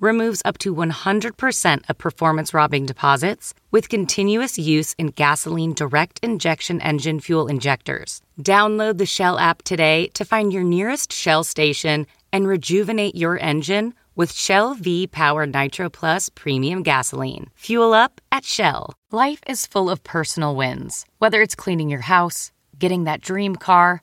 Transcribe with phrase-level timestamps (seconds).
[0.00, 6.80] removes up to 100% of performance robbing deposits with continuous use in gasoline direct injection
[6.80, 8.20] engine fuel injectors.
[8.42, 13.94] Download the Shell app today to find your nearest Shell station and rejuvenate your engine
[14.16, 17.50] with Shell V Power Nitro Plus Premium Gasoline.
[17.56, 18.94] Fuel up at Shell.
[19.12, 24.02] Life is full of personal wins, whether it's cleaning your house, getting that dream car,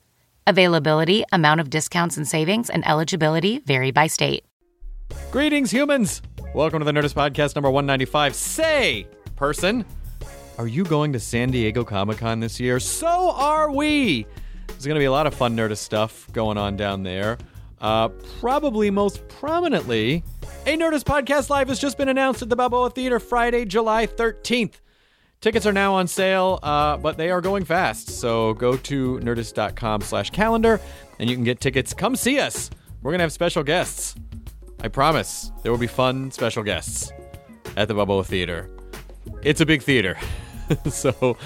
[0.47, 4.43] Availability, amount of discounts and savings, and eligibility vary by state.
[5.29, 6.21] Greetings, humans!
[6.55, 8.33] Welcome to the Nerdist Podcast number 195.
[8.35, 9.85] Say, person,
[10.57, 12.79] are you going to San Diego Comic Con this year?
[12.79, 14.25] So are we!
[14.67, 17.37] There's going to be a lot of fun Nerdist stuff going on down there.
[17.79, 20.23] Uh, probably most prominently,
[20.65, 24.75] a Nerdist Podcast Live has just been announced at the Balboa Theater Friday, July 13th.
[25.41, 28.11] Tickets are now on sale, uh, but they are going fast.
[28.11, 30.79] So go to nerdist.com slash calendar
[31.17, 31.95] and you can get tickets.
[31.95, 32.69] Come see us.
[33.01, 34.13] We're going to have special guests.
[34.81, 37.11] I promise there will be fun special guests
[37.75, 38.69] at the Balboa Theater.
[39.41, 40.15] It's a big theater.
[40.91, 41.37] so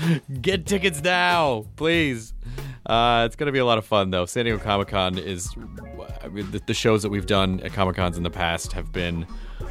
[0.42, 2.34] get tickets now, please.
[2.86, 4.26] Uh, it's going to be a lot of fun, though.
[4.26, 5.50] San Diego Comic Con is.
[6.22, 8.92] I mean, the, the shows that we've done at Comic Cons in the past have
[8.92, 9.26] been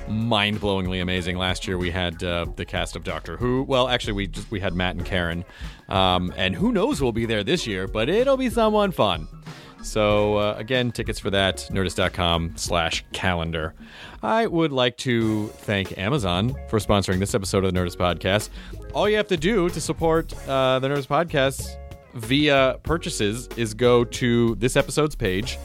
[0.09, 1.37] mind blowingly amazing.
[1.37, 3.63] Last year we had uh, the cast of Doctor Who.
[3.63, 5.45] Well, actually, we just we had Matt and Karen,
[5.89, 9.29] um, and who knows who will be there this year, but it'll be someone fun.
[9.83, 13.75] So uh, again, tickets for that nerdist.com slash calendar.
[14.23, 18.49] I would like to thank Amazon for sponsoring this episode of the Nerdist Podcast.
[18.95, 21.77] All you have to do to support uh, the Nerdist Podcast
[22.15, 25.59] via purchases is go to this episode's page,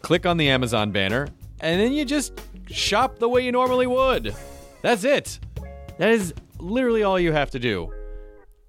[0.00, 1.28] click on the Amazon banner,
[1.60, 2.40] and then you just
[2.70, 4.34] shop the way you normally would.
[4.82, 5.38] That's it.
[5.98, 7.92] That is literally all you have to do.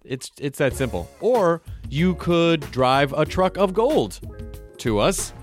[0.04, 1.10] It's it's that simple.
[1.20, 4.20] Or you could drive a truck of gold
[4.80, 5.34] to us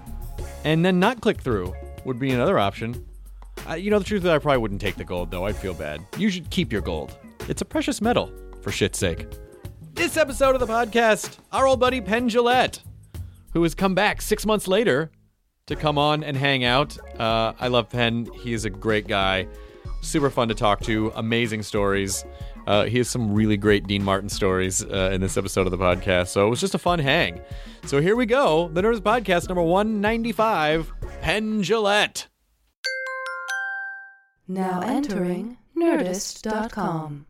[0.64, 1.74] and then not click through
[2.04, 3.06] would be another option.
[3.68, 5.46] Uh, you know the truth is I probably wouldn't take the gold though.
[5.46, 6.04] I'd feel bad.
[6.16, 7.16] You should keep your gold.
[7.48, 8.32] It's a precious metal
[8.62, 9.26] for shit's sake.
[9.94, 12.80] This episode of the podcast, our old buddy Penn Jillette,
[13.52, 15.10] who has come back six months later
[15.68, 16.98] to come on and hang out.
[17.18, 18.28] Uh, I love Penn.
[18.42, 19.46] He is a great guy,
[20.02, 22.24] super fun to talk to, amazing stories.
[22.66, 25.78] Uh, he has some really great Dean Martin stories uh, in this episode of the
[25.78, 26.28] podcast.
[26.28, 27.40] So it was just a fun hang.
[27.86, 30.92] So here we go the Nerdist Podcast number 195
[31.22, 32.26] Penn Jillette.
[34.46, 37.27] Now entering Nerdist.com.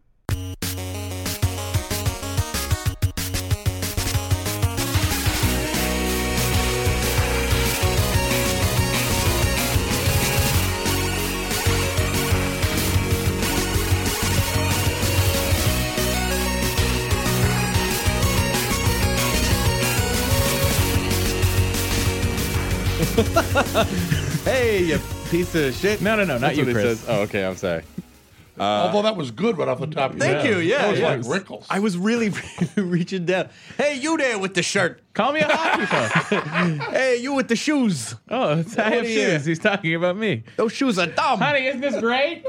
[24.45, 24.99] Hey, you
[25.31, 26.01] piece of shit.
[26.01, 27.01] No, no, no, not That's you, what it Chris.
[27.01, 27.09] says.
[27.09, 27.83] Oh, okay, I'm sorry.
[28.61, 30.51] Although that was good right off the top of your Thank head.
[30.51, 30.59] you.
[30.59, 31.09] Yeah, That was yeah.
[31.17, 31.67] like wrinkles.
[31.69, 32.33] I was really
[32.77, 33.51] reaching down.
[33.77, 35.03] Hey, you there with the shirt.
[35.15, 36.91] Call me a hockey puck.
[36.93, 38.15] Hey, you with the shoes.
[38.31, 39.45] Oh, it's, I have What are you- shoes.
[39.45, 40.45] He's talking about me.
[40.57, 41.39] Those shoes are dumb.
[41.41, 42.45] Honey, isn't this great?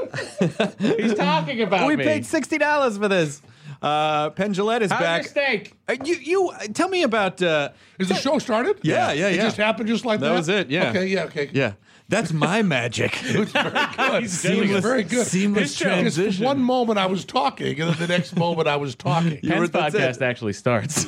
[0.78, 2.04] He's talking about we me.
[2.04, 3.42] paid sixty dollars for this.
[3.82, 5.22] Uh, Penn Jillette is How's back.
[5.22, 5.74] your steak?
[5.88, 7.40] Uh, you, you tell me about.
[7.40, 8.78] Uh, Is the show started?
[8.82, 10.28] Yeah, yeah, It just happened just like that?
[10.28, 10.90] That was it, yeah.
[10.90, 11.50] Okay, yeah, okay.
[11.54, 11.72] yeah,
[12.08, 13.16] that's my magic.
[13.24, 14.22] It was very good.
[14.22, 15.26] He's seamless- very good.
[15.26, 16.30] seamless transition.
[16.30, 19.40] Just one moment I was talking, and then the next moment I was talking.
[19.48, 21.06] Penn's podcast actually starts.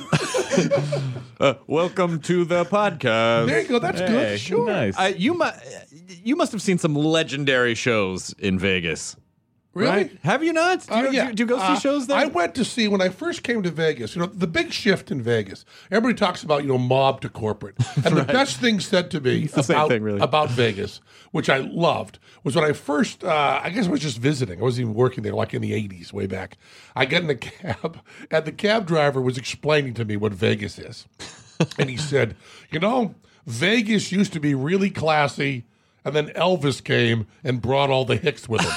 [1.38, 3.49] Uh, welcome to the podcast.
[3.49, 3.79] There you go.
[3.81, 4.41] That's Hey, good.
[4.41, 4.67] Sure.
[4.67, 4.99] Nice.
[4.99, 5.44] Uh, you mu-
[6.25, 9.17] you must have seen some legendary shows in Vegas,
[9.74, 9.90] Really?
[9.90, 10.19] right?
[10.22, 10.86] Have you not?
[10.86, 11.26] Do you, Uh, yeah.
[11.28, 12.19] do, do you go see Uh, shows there?
[12.19, 14.14] I went to see when I first came to Vegas.
[14.14, 15.64] You know, the big shift in Vegas.
[15.90, 19.48] Everybody talks about you know mob to corporate, and the best thing said to me
[19.56, 20.20] about thing, really.
[20.20, 23.24] about Vegas, which I loved, was when I first.
[23.24, 24.58] Uh, I guess I was just visiting.
[24.58, 26.58] I wasn't even working there, like in the '80s, way back.
[26.94, 30.78] I get in a cab, and the cab driver was explaining to me what Vegas
[30.78, 31.06] is,
[31.78, 32.36] and he said,
[32.70, 33.14] "You know,
[33.46, 35.64] Vegas used to be really classy."
[36.04, 38.72] and then Elvis came and brought all the hicks with him.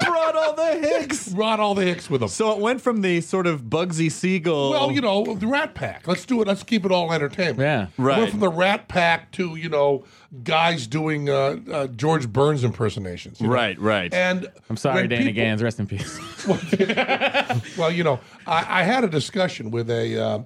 [0.00, 1.28] Brought all the Hicks.
[1.28, 2.28] brought all the hicks with them.
[2.28, 4.70] So it went from the sort of Bugsy Siegel.
[4.70, 6.06] Well, you know, the Rat Pack.
[6.08, 6.48] Let's do it.
[6.48, 7.60] Let's keep it all entertainment.
[7.60, 7.86] Yeah.
[7.96, 8.18] Right.
[8.18, 10.04] Went from the Rat Pack to you know
[10.44, 13.40] guys doing uh, uh, George Burns impersonations.
[13.40, 13.52] you know?
[13.52, 14.12] Right, right.
[14.14, 15.62] And I'm sorry, when Danny people- Gans.
[15.62, 16.18] Rest in peace.
[17.76, 20.38] Well, you know, I, I had a discussion with a uh,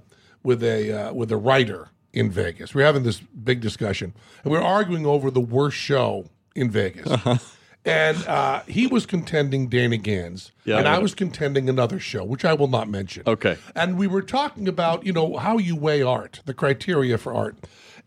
[0.42, 2.74] with a uh, with a writer in Vegas.
[2.74, 6.70] We are having this big discussion, and we are arguing over the worst show in
[6.70, 7.06] Vegas.
[7.84, 12.24] And uh, he was contending Danny Gans, Yeah, and I I was contending another show,
[12.24, 13.24] which I will not mention.
[13.26, 13.58] Okay.
[13.74, 17.56] And we were talking about, you know, how you weigh art, the criteria for art.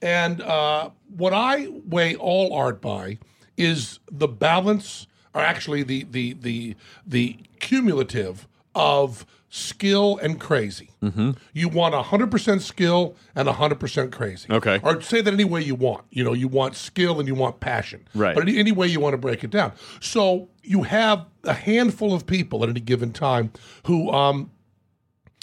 [0.02, 3.20] And uh, what I weigh all art by
[3.56, 6.76] is the balance, or actually the the the
[7.06, 10.92] the cumulative of skill and crazy.
[11.02, 11.32] Mm-hmm.
[11.54, 14.52] You want 100% skill and 100% crazy.
[14.52, 14.80] Okay.
[14.84, 16.06] Or say that any way you want.
[16.10, 18.08] You know, you want skill and you want passion.
[18.14, 18.36] Right.
[18.36, 19.72] But any, any way you want to break it down.
[20.02, 23.52] So you have a handful of people at any given time
[23.86, 24.52] who um,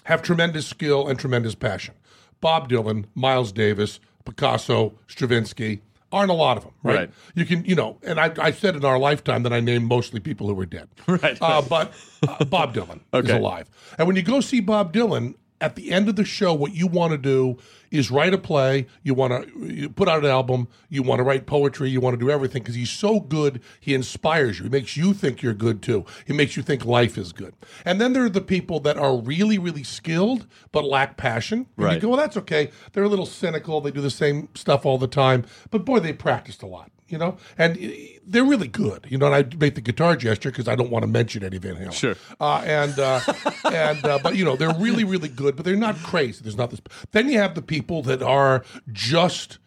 [0.04, 1.94] have tremendous skill and tremendous passion.
[2.40, 5.80] Bob Dylan, Miles Davis, Picasso, Stravinsky,
[6.14, 6.96] aren't a lot of them, right?
[6.96, 7.10] Right.
[7.34, 10.20] You can, you know, and I, I said in our lifetime that I named mostly
[10.20, 10.88] people who were dead.
[11.06, 11.38] Right.
[11.40, 11.92] Uh, but
[12.26, 13.68] uh, Bob Dylan is alive.
[13.98, 15.34] And when you go see Bob Dylan,
[15.64, 17.56] at the end of the show, what you want to do
[17.90, 18.86] is write a play.
[19.02, 20.68] You want to put out an album.
[20.90, 21.88] You want to write poetry.
[21.88, 23.62] You want to do everything because he's so good.
[23.80, 24.64] He inspires you.
[24.64, 26.04] He makes you think you're good too.
[26.26, 27.54] He makes you think life is good.
[27.82, 31.66] And then there are the people that are really, really skilled but lack passion.
[31.78, 31.94] And Right.
[31.94, 32.70] You go, well, that's okay.
[32.92, 33.80] They're a little cynical.
[33.80, 35.46] They do the same stuff all the time.
[35.70, 36.90] But boy, they practiced a lot.
[37.08, 37.88] You know, and uh,
[38.26, 39.06] they're really good.
[39.08, 41.58] You know, and I make the guitar gesture because I don't want to mention Eddie
[41.58, 41.92] Van Halen.
[41.92, 42.14] Sure.
[42.40, 43.20] Uh, and uh,
[43.64, 46.40] and uh, but you know they're really really good, but they're not crazy.
[46.42, 46.80] There's not this.
[47.12, 49.58] Then you have the people that are just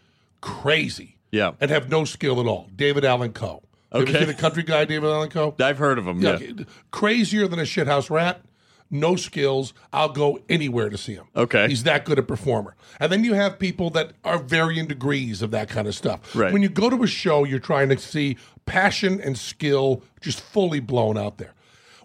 [0.41, 1.17] crazy.
[1.31, 1.51] Yeah.
[1.59, 2.69] And have no skill at all.
[2.75, 3.61] David Allan Coe.
[3.93, 4.19] Okay.
[4.19, 5.55] see the country guy David Allan Coe?
[5.59, 6.21] I've heard of him.
[6.21, 6.63] Yeah, Yeah.
[6.91, 8.41] crazier than a shithouse rat.
[8.89, 9.73] No skills.
[9.91, 11.25] I'll go anywhere to see him.
[11.35, 11.67] Okay.
[11.67, 12.75] He's that good a performer.
[12.99, 16.35] And then you have people that are varying degrees of that kind of stuff.
[16.35, 16.53] Right.
[16.53, 20.79] When you go to a show, you're trying to see passion and skill just fully
[20.79, 21.53] blown out there.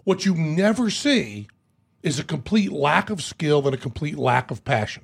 [0.03, 1.47] What you never see
[2.01, 5.03] is a complete lack of skill and a complete lack of passion.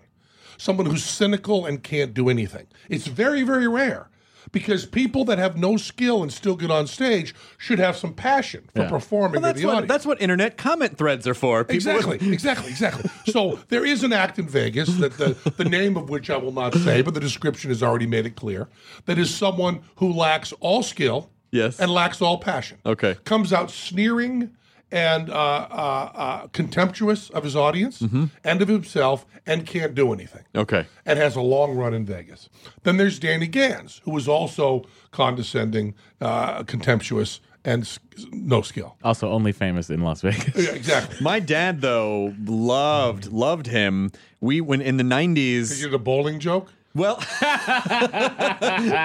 [0.58, 2.68] Someone who's cynical and can't do anything.
[2.90, 4.10] It's very, very rare
[4.52, 8.70] because people that have no skill and still get on stage should have some passion
[8.76, 9.92] for performing Well, that's the what audience.
[9.92, 11.64] that's what internet comment threads are for.
[11.64, 13.10] People Exactly, exactly, exactly.
[13.32, 16.52] So there is an act in Vegas that the, the name of which I will
[16.54, 18.68] not say, but the description has already made it clear.
[19.06, 21.80] That is someone who lacks all skill, Yes.
[21.80, 22.78] and lacks all passion.
[22.86, 23.16] Okay.
[23.26, 24.52] comes out sneering
[24.92, 28.26] and uh, uh, uh, contemptuous of his audience Mm-hmm.
[28.44, 30.86] and of himself, and can't do anything Okay.
[31.06, 32.50] and has a long run in Vegas.
[32.84, 38.00] Then there's Danny Gans, who is also condescending, uh, contemptuous, and
[38.32, 38.96] no skill.
[39.04, 40.56] Also, only famous in Las Vegas.
[40.56, 41.18] Yeah, exactly.
[41.22, 44.12] My dad though loved loved him.
[44.40, 45.70] We when in the nineties.
[45.70, 45.86] nineties.
[45.86, 46.72] it a bowling joke?
[47.00, 47.16] Well,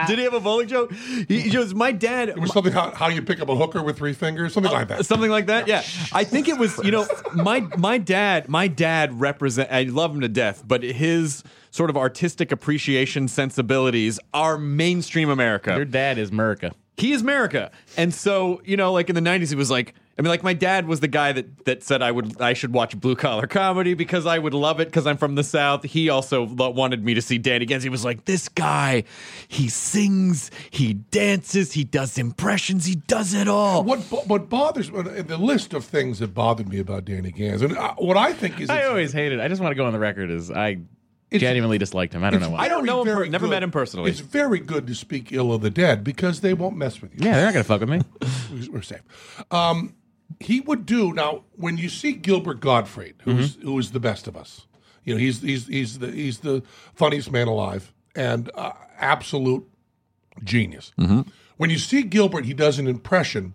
[0.07, 0.93] did he have a bowling joke?
[0.93, 2.29] He, he goes, my dad.
[2.29, 4.89] It was something how, how you pick up a hooker with three fingers, something like
[4.89, 5.07] that.
[5.07, 5.83] Something like that, yeah.
[6.13, 9.71] I think it was, you know, my my dad, my dad represent.
[9.71, 15.75] I love him to death, but his sort of artistic appreciation sensibilities are mainstream America.
[15.75, 16.73] Your dad is America.
[16.97, 17.71] he is America.
[17.97, 20.53] And so, you know, like in the 90s, he was like, I mean, like my
[20.55, 23.95] dad was the guy that, that said I would I should watch blue collar comedy
[23.95, 25.83] because I would love it because I'm from the South.
[25.83, 27.83] He also lo- wanted me to see Danny Gans.
[27.83, 29.03] He was like, this guy,
[29.49, 33.83] he sings, he dances, he does impressions, he does it all.
[33.83, 37.61] What bo- what bothers me the list of things that bothered me about Danny Gans,
[37.63, 39.41] and uh, what I think is I always hated.
[39.41, 40.79] I just want to go on the record as I
[41.33, 42.23] genuinely disliked him.
[42.23, 42.61] I don't know why.
[42.61, 44.13] I don't know him, very per- never good- met him personally.
[44.13, 47.27] It's very good to speak ill of the dead because they won't mess with you.
[47.27, 48.69] yeah, they're not gonna fuck with me.
[48.71, 49.01] we're safe.
[49.51, 49.97] Um,
[50.41, 54.37] he would do now when you see Gilbert Gottfried, who's who is the best of
[54.37, 54.67] us.
[55.05, 56.63] You know, he's he's he's the he's the
[56.95, 59.67] funniest man alive and uh, absolute
[60.43, 60.93] genius.
[61.57, 63.55] When you see Gilbert, he does an impression.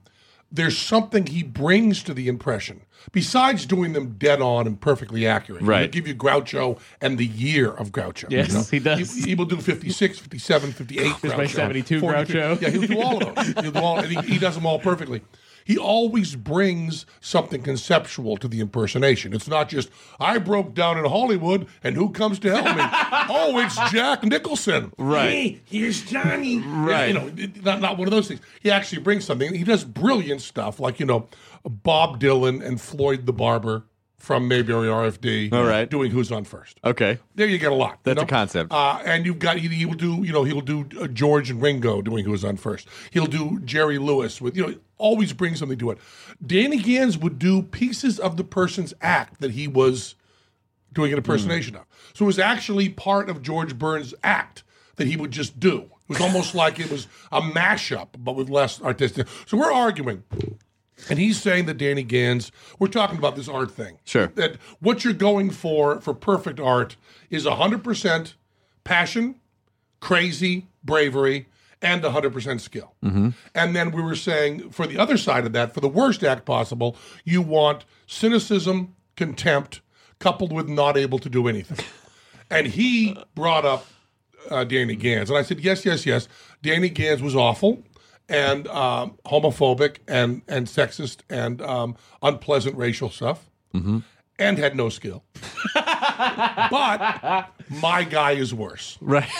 [0.51, 5.61] There's something he brings to the impression besides doing them dead on and perfectly accurate.
[5.61, 5.91] He'll Right.
[5.91, 8.31] give you Groucho and the year of Groucho.
[8.31, 9.13] Yes, he does.
[9.15, 11.49] He, he will do 56, 57, 58 Here's my Groucho.
[11.49, 12.35] 72 43.
[12.41, 12.61] Groucho.
[12.61, 13.63] Yeah, he'll do all of them.
[13.63, 15.21] He'll do all, and he, he does them all perfectly.
[15.69, 19.33] He always brings something conceptual to the impersonation.
[19.35, 22.81] It's not just I broke down in Hollywood and who comes to help me?
[23.29, 24.91] oh, it's Jack Nicholson.
[24.97, 25.29] Right.
[25.29, 26.57] Hey, here's Johnny.
[26.57, 27.09] Right.
[27.09, 28.41] You know, not not one of those things.
[28.61, 29.53] He actually brings something.
[29.53, 31.27] He does brilliant stuff like you know
[31.63, 33.83] Bob Dylan and Floyd the Barber.
[34.19, 35.51] From Mayberry RFD.
[35.51, 35.89] All right.
[35.89, 36.79] doing Who's on First.
[36.83, 37.17] Okay.
[37.35, 37.99] There you get a lot.
[38.05, 38.71] you That's a concept.
[38.71, 41.61] Uh, and you've got he, he will do you know he'll do uh, George and
[41.61, 42.87] Ringo doing Who's on First.
[43.11, 45.97] He'll do Jerry Lewis with you know always bring something to it.
[46.45, 50.15] Danny Gans would do pieces of the person's act that he was
[50.93, 51.85] doing an impersonation of.
[52.13, 54.63] So it was actually part of George Burns' act
[54.97, 55.89] that he would just do.
[56.09, 59.27] It was almost like it was a mashup, but with less artistic.
[59.45, 60.23] So we're arguing.
[61.09, 63.99] And he's saying that Danny Gans, we're talking about this art thing.
[64.05, 64.27] Sure.
[64.35, 66.95] That what you're going for for perfect art
[67.29, 68.33] is 100%
[68.83, 69.35] passion,
[69.99, 71.47] crazy, bravery,
[71.81, 72.93] and 100% skill.
[73.01, 76.45] And then we were saying for the other side of that, for the worst act
[76.45, 79.81] possible, you want cynicism, contempt,
[80.19, 81.85] coupled with not able to do anything.
[82.51, 83.85] And he brought up
[84.49, 85.29] uh, Danny Gans.
[85.29, 86.27] And I said, yes, yes, yes.
[86.63, 87.83] Danny Gans was awful
[88.29, 95.23] and um, homophobic and, and sexist and um, unpleasant racial stuff and had no skill.
[95.73, 98.97] but my guy is worse.
[99.01, 99.29] Right.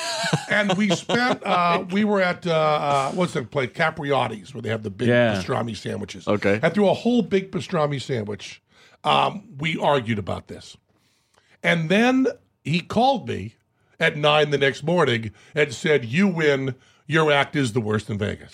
[0.52, 3.70] And we spent, uh, we were at, uh, uh, what's that place?
[3.70, 5.36] Capriotti's, where they have the big Yeah.
[5.36, 6.28] pastrami sandwiches.
[6.28, 6.60] Okay.
[6.62, 8.62] And through a whole big pastrami sandwich,
[9.04, 10.76] um, we argued about this.
[11.64, 12.28] And then
[12.64, 13.56] he called me
[14.00, 16.76] at nine the next morning and said, You win.
[17.10, 18.52] Your act is the worst in Vegas.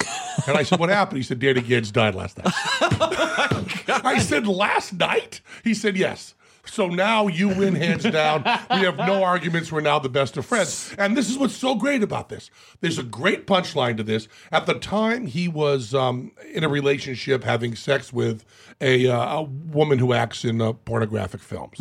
[0.47, 1.17] And I said, What happened?
[1.17, 2.53] He said, Danny Gans died last night.
[4.05, 5.41] I said, Last night?
[5.65, 6.35] He said, Yes.
[6.63, 8.43] So now you win hands down.
[8.69, 9.73] We have no arguments.
[9.73, 10.95] We're now the best of friends.
[10.97, 12.49] And this is what's so great about this.
[12.79, 14.29] There's a great punchline to this.
[14.53, 18.45] At the time, he was um, in a relationship having sex with
[18.79, 21.77] a, uh, a woman who acts in uh, pornographic films.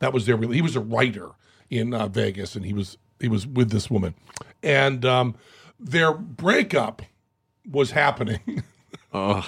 [0.00, 0.36] That was their.
[0.38, 1.30] He was a writer
[1.70, 4.14] in uh, Vegas, and he was he was with this woman,
[4.62, 5.34] and um,
[5.78, 7.02] their breakup
[7.70, 8.62] was happening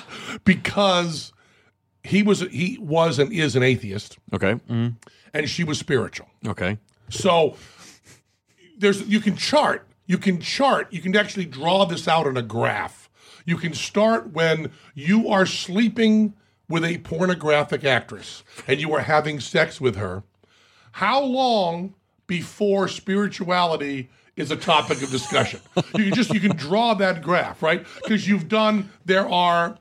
[0.45, 1.33] because
[2.03, 4.55] he was he was and is an atheist, Okay.
[4.55, 4.89] Mm-hmm.
[5.35, 6.29] and she was spiritual.
[6.47, 6.79] Okay.
[7.11, 7.57] So
[8.79, 12.43] there's you can chart, you can chart, you can actually draw this out on a
[12.43, 13.09] graph.
[13.45, 16.35] You can start when you are sleeping
[16.69, 20.23] with a pornographic actress and you are having sex with her.
[20.93, 21.95] How long
[22.27, 25.61] before spirituality is a topic of discussion?
[25.77, 27.85] You can just you can draw that graph, right?
[28.03, 29.79] Because you've done there are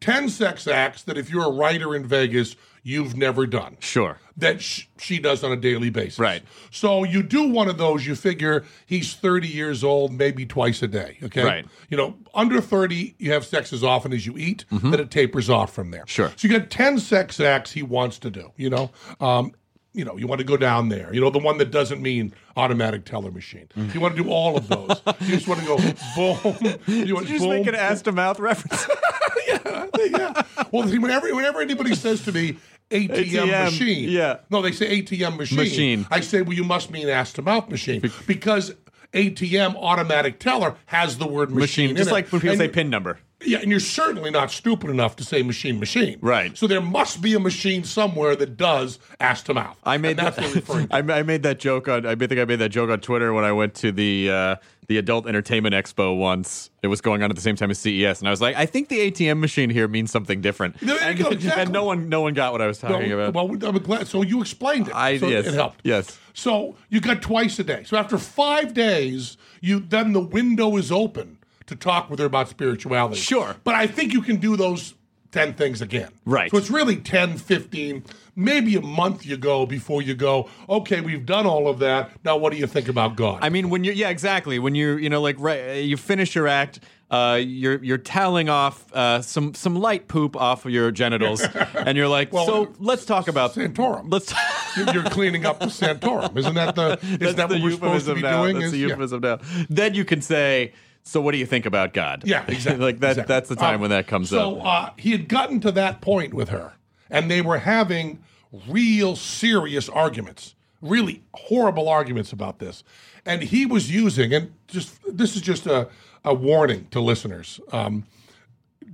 [0.00, 4.18] 10 sex acts that if you're a writer in Vegas, you've never done Sure.
[4.36, 6.18] that sh- she does on a daily basis.
[6.18, 6.42] Right.
[6.72, 10.88] So you do one of those, you figure he's 30 years old, maybe twice a
[10.88, 11.18] day.
[11.22, 11.44] Okay.
[11.44, 11.64] Right.
[11.88, 15.48] You know, under 30, you have sex as often as you eat, then it tapers
[15.48, 16.00] off from there.
[16.00, 16.06] Mm-hmm.
[16.08, 16.32] Sure.
[16.36, 18.90] So you got 10 sex acts he wants to do, you know?
[19.20, 19.52] Um,
[19.94, 21.12] you know, you want to go down there.
[21.12, 23.68] You know, the one that doesn't mean automatic teller machine.
[23.76, 23.94] Mm.
[23.94, 25.00] You want to do all of those.
[25.20, 26.78] you just want to go boom.
[26.86, 28.86] You want Did you just boom, make an ass to mouth reference?
[29.48, 29.86] yeah.
[29.98, 30.42] yeah.
[30.70, 32.56] Well, see, whenever whenever anybody says to me
[32.90, 34.38] ATM, ATM, machine, yeah.
[34.50, 35.58] no, they say ATM machine.
[35.58, 36.06] Machine.
[36.10, 38.74] I say, well, you must mean ass to mouth machine because
[39.12, 41.60] ATM automatic teller has the word machine.
[41.60, 41.90] Machine.
[41.90, 42.12] in Just it.
[42.12, 43.18] like when people And say pin number.
[43.44, 46.18] Yeah, and you're certainly not stupid enough to say machine, machine.
[46.20, 46.56] Right.
[46.56, 49.78] So there must be a machine somewhere that does ass to mouth.
[49.84, 50.94] I made that, what we're referring to.
[51.12, 52.06] I, I made that joke on.
[52.06, 54.56] I think I made that joke on Twitter when I went to the uh,
[54.88, 56.70] the Adult Entertainment Expo once.
[56.82, 58.66] It was going on at the same time as CES, and I was like, I
[58.66, 60.78] think the ATM machine here means something different.
[60.80, 61.62] There and, go, exactly.
[61.62, 63.60] and no one no one got what I was talking Well, about.
[63.60, 64.06] well, I'm glad.
[64.06, 64.94] So you explained it.
[64.94, 65.80] I so yes, it helped.
[65.84, 66.18] Yes.
[66.34, 67.84] So you got twice a day.
[67.84, 71.38] So after five days, you then the window is open
[71.72, 73.20] to talk with her about spirituality.
[73.20, 73.56] Sure.
[73.64, 74.94] But I think you can do those
[75.32, 76.10] 10 things again.
[76.24, 76.50] Right.
[76.50, 78.04] So it's really 10, 15,
[78.36, 82.10] maybe a month you go before you go, okay, we've done all of that.
[82.24, 83.38] Now what do you think about God?
[83.42, 84.58] I mean, when you're yeah, exactly.
[84.58, 88.92] When you're you know like right, you finish your act, uh, you're you're toweling off
[88.94, 91.40] uh, some some light poop off of your genitals,
[91.74, 94.12] and you're like, Well, so let's talk about Santorum.
[94.12, 94.32] Let's.
[94.76, 96.34] You're- You're cleaning up the Santorum.
[96.34, 98.42] Isn't that the is That's that the what we're supposed to euphemism be now.
[98.42, 98.54] doing?
[98.54, 98.86] That's Is- the yeah.
[98.86, 99.38] euphemism now.
[99.68, 102.22] Then you can say, so what do you think about God?
[102.26, 102.84] Yeah, exactly.
[102.84, 103.10] like that.
[103.12, 103.34] exactly.
[103.34, 104.66] That's the time Um, when that comes so, up.
[104.66, 106.74] uh, he had gotten to that point with her,
[107.10, 108.22] and they were having
[108.68, 112.84] real serious arguments, really horrible arguments about this.
[113.24, 115.88] And he was using, and just this is just a,
[116.24, 117.60] a warning to listeners.
[117.72, 118.04] Um,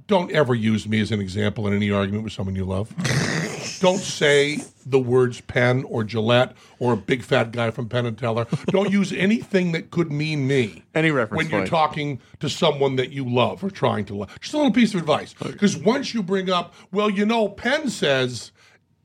[0.06, 2.94] don't ever use me as an example in any argument with someone you love.
[3.80, 8.16] Don't say the words Penn or Jillette or a big fat guy from Penn and
[8.16, 8.46] Teller.
[8.68, 10.82] Don't use anything that could mean me.
[10.94, 11.70] Any reference when you're point.
[11.70, 14.40] talking to someone that you love or trying to love.
[14.40, 15.34] Just a little piece of advice.
[15.34, 18.52] Because once you bring up, well, you know, Penn says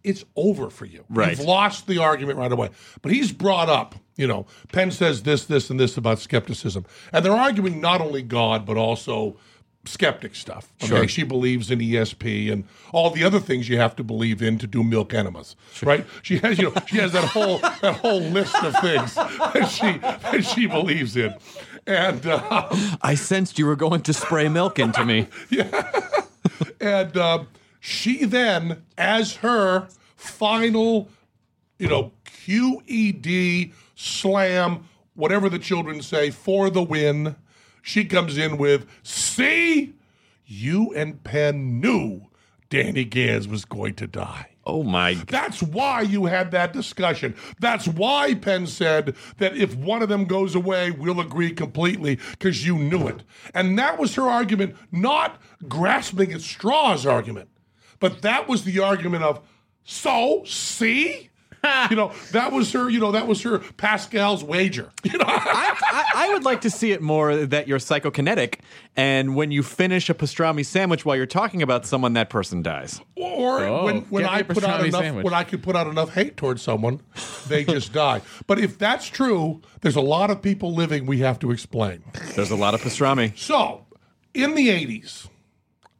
[0.03, 1.05] it's over for you.
[1.09, 1.37] Right.
[1.37, 2.69] You've lost the argument right away.
[3.01, 6.85] But he's brought up, you know, Penn says this, this, and this about skepticism.
[7.11, 9.37] And they're arguing not only God, but also
[9.85, 10.71] skeptic stuff.
[10.81, 10.87] Okay?
[10.87, 11.07] Sure.
[11.07, 14.67] She believes in ESP and all the other things you have to believe in to
[14.67, 16.05] do milk enemas, right?
[16.21, 19.97] She has, you know, she has that whole that whole list of things that she
[19.97, 21.35] that she believes in,
[21.85, 25.27] and um, I sensed you were going to spray milk into me.
[25.49, 25.91] yeah,
[26.79, 27.47] and um,
[27.79, 31.09] she then, as her final,
[31.77, 37.35] you know, QED slam, whatever the children say, for the win,
[37.83, 39.93] she comes in with, see,
[40.45, 42.27] you and Penn knew
[42.69, 44.47] Danny Gans was going to die.
[44.65, 45.15] Oh my!
[45.27, 47.35] That's why you had that discussion.
[47.59, 52.65] That's why Penn said that if one of them goes away, we'll agree completely because
[52.65, 53.23] you knew it.
[53.53, 57.49] And that was her argument, not grasping at straws argument,
[57.99, 59.41] but that was the argument of,
[59.83, 61.29] so, see?
[61.89, 64.91] You know, that was her, you know, that was her Pascal's wager.
[65.03, 68.59] You know, I, I, I would like to see it more that you're psychokinetic,
[68.95, 72.99] and when you finish a pastrami sandwich while you're talking about someone, that person dies.
[73.15, 75.23] or Oh, when, when get me I a put out enough sandwich.
[75.25, 77.01] when I could put out enough hate towards someone,
[77.47, 78.21] they just die.
[78.47, 82.03] But if that's true, there's a lot of people living we have to explain.
[82.35, 83.37] There's a lot of pastrami.
[83.37, 83.85] So,
[84.33, 85.27] in the 80s,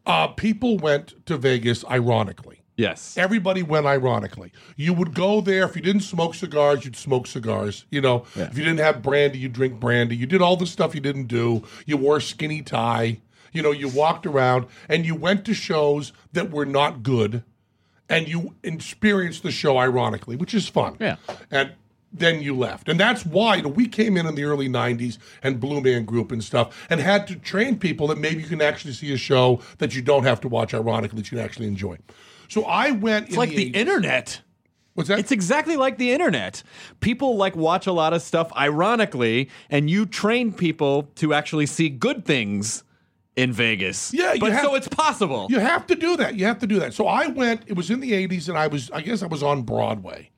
[0.05, 2.62] uh, people went to Vegas ironically.
[2.75, 3.18] Yes.
[3.18, 4.51] Everybody went ironically.
[4.75, 7.86] You would go there if you didn't smoke cigars, you'd smoke cigars.
[7.92, 10.15] You know, if you didn't have brandy, you drink brandy.
[10.15, 11.63] You did all the stuff you didn't do.
[11.86, 13.20] You wore a skinny tie.
[13.51, 17.44] You know, you walked around and you went to shows that were not good,
[18.10, 20.98] and you experienced the show ironically, which is fun.
[21.00, 21.18] Yeah.
[21.51, 21.74] And
[22.12, 22.89] then you left.
[22.89, 26.06] And that's why you know, we came in in the early 90s and Blue Man
[26.06, 29.18] Group and stuff and had to train people that maybe you can actually see a
[29.18, 31.98] show that you don't have to watch ironically, that you can actually enjoy.
[32.53, 34.41] So I went It's like the internet.
[34.93, 35.17] What's that?
[35.17, 36.62] It's exactly like the internet.
[37.00, 41.89] People like watch a lot of stuff ironically, and you train people to actually see
[41.89, 42.83] good things
[43.36, 44.13] in Vegas.
[44.13, 45.48] Yeah, but have- so it's possible.
[45.50, 46.36] You have to do that.
[46.36, 46.93] You have to do that.
[46.93, 49.41] So I went, it was in the 80s, and I was, I guess I was
[49.41, 50.29] on Broadway.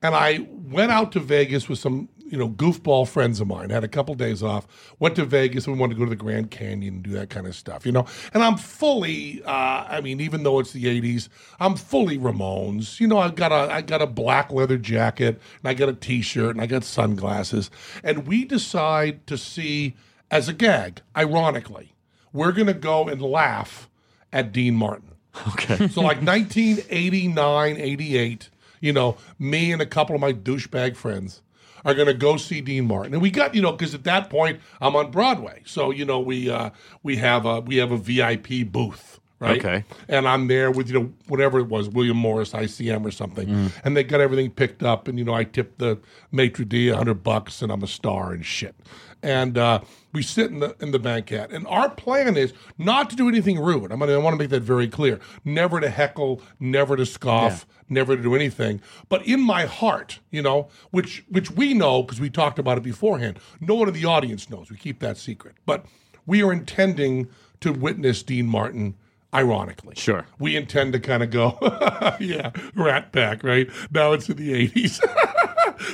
[0.00, 3.68] And I went out to Vegas with some, you know, goofball friends of mine.
[3.68, 4.66] Had a couple days off.
[4.98, 5.66] Went to Vegas.
[5.66, 7.92] We wanted to go to the Grand Canyon and do that kind of stuff, you
[7.92, 8.06] know.
[8.32, 11.28] And I'm fully, uh, I mean, even though it's the '80s,
[11.60, 12.98] I'm fully Ramones.
[12.98, 15.92] You know, I got a, I got a black leather jacket, and I got a
[15.92, 17.70] T-shirt, and I got sunglasses.
[18.02, 19.94] And we decide to see,
[20.30, 21.92] as a gag, ironically,
[22.32, 23.90] we're gonna go and laugh
[24.32, 25.10] at Dean Martin.
[25.48, 25.88] Okay.
[25.88, 31.42] So like 1989, 88, you know, me and a couple of my douchebag friends
[31.84, 33.12] are going to go see Dean Martin.
[33.14, 35.62] And we got, you know, because at that point I'm on Broadway.
[35.64, 36.70] So, you know, we uh
[37.02, 39.20] we have a we have a VIP booth.
[39.38, 39.58] Right.
[39.58, 39.84] Okay.
[40.08, 43.72] And I'm there with, you know, whatever it was, William Morris, ICM or something.
[43.82, 45.08] And they got everything picked up.
[45.08, 45.98] And, you know, I tipped the
[46.30, 48.76] maitre d' a hundred bucks and I'm a star and shit.
[49.22, 49.80] And uh,
[50.12, 51.50] we sit in the in the banquet.
[51.52, 53.92] And our plan is not to do anything rude.
[53.92, 55.20] I'm gonna, I want to make that very clear.
[55.44, 58.80] Never to heckle, never to scoff, never to do anything.
[59.08, 62.84] But in my heart, you know, which which we know because we talked about it
[62.84, 63.38] beforehand.
[63.60, 64.70] No one in the audience knows.
[64.70, 65.56] We keep that secret.
[65.66, 65.86] But
[66.26, 67.28] we are intending
[67.60, 68.96] to witness Dean Martin
[69.34, 69.94] ironically.
[69.96, 70.26] Sure.
[70.38, 71.56] We intend to kind of go,
[72.20, 73.68] yeah, rat pack, right?
[73.90, 75.00] Now it's in the 80s.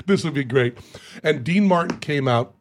[0.06, 0.78] this would be great.
[1.22, 2.54] And Dean Martin came out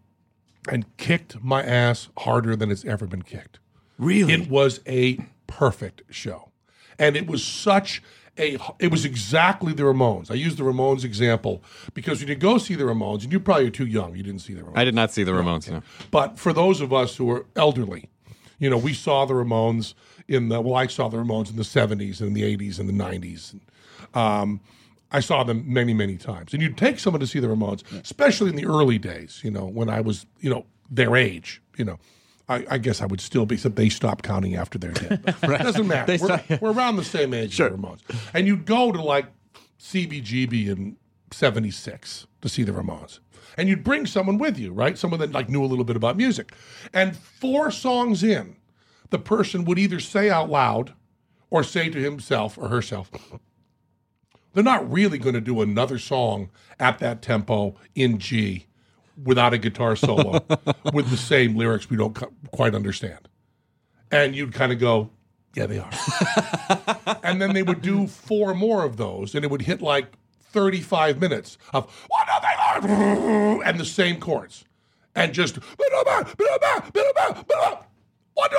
[0.69, 3.59] and kicked my ass harder than it's ever been kicked.
[3.97, 4.33] Really?
[4.33, 6.49] It was a perfect show.
[6.99, 8.01] And it was such
[8.37, 10.29] a, it was exactly the Ramones.
[10.29, 13.67] I use the Ramones example because when you go see the Ramones, and you probably
[13.67, 14.77] are too young, you didn't see the Ramones.
[14.77, 15.69] I did not see the Ramones.
[15.69, 15.81] No.
[16.11, 18.09] But for those of us who are elderly,
[18.59, 19.93] you know, we saw the Ramones
[20.27, 22.93] in the well, I saw the Ramones in the '70s and the '80s and the
[22.93, 23.59] '90s.
[24.13, 24.61] Um,
[25.11, 26.53] I saw them many, many times.
[26.53, 29.41] And you'd take someone to see the Ramones, especially in the early days.
[29.43, 31.61] You know, when I was, you know, their age.
[31.77, 31.99] You know,
[32.49, 35.21] I, I guess I would still be, except they stopped counting after their death.
[35.41, 36.11] But It doesn't matter.
[36.13, 37.99] We're, stop- we're around the same age as the Ramones.
[38.33, 39.27] And you'd go to like
[39.79, 40.97] CBGB in
[41.31, 43.19] '76 to see the Ramones.
[43.57, 44.97] And you'd bring someone with you, right?
[44.97, 46.53] Someone that like knew a little bit about music.
[46.93, 48.55] And four songs in,
[49.09, 50.93] the person would either say out loud
[51.49, 53.09] or say to himself or herself,
[54.57, 58.65] they're not really going to do another song at that tempo in G
[59.23, 60.43] without a guitar solo
[60.93, 62.17] with the same lyrics we don't
[62.51, 63.29] quite understand.
[64.09, 65.11] And you'd kind of go,
[65.53, 65.91] yeah, they are.
[67.23, 70.07] and then they would do four more of those, and it would hit like
[70.51, 73.67] 35 minutes of what are they like?
[73.67, 74.65] and the same chords.
[75.13, 76.03] And just what do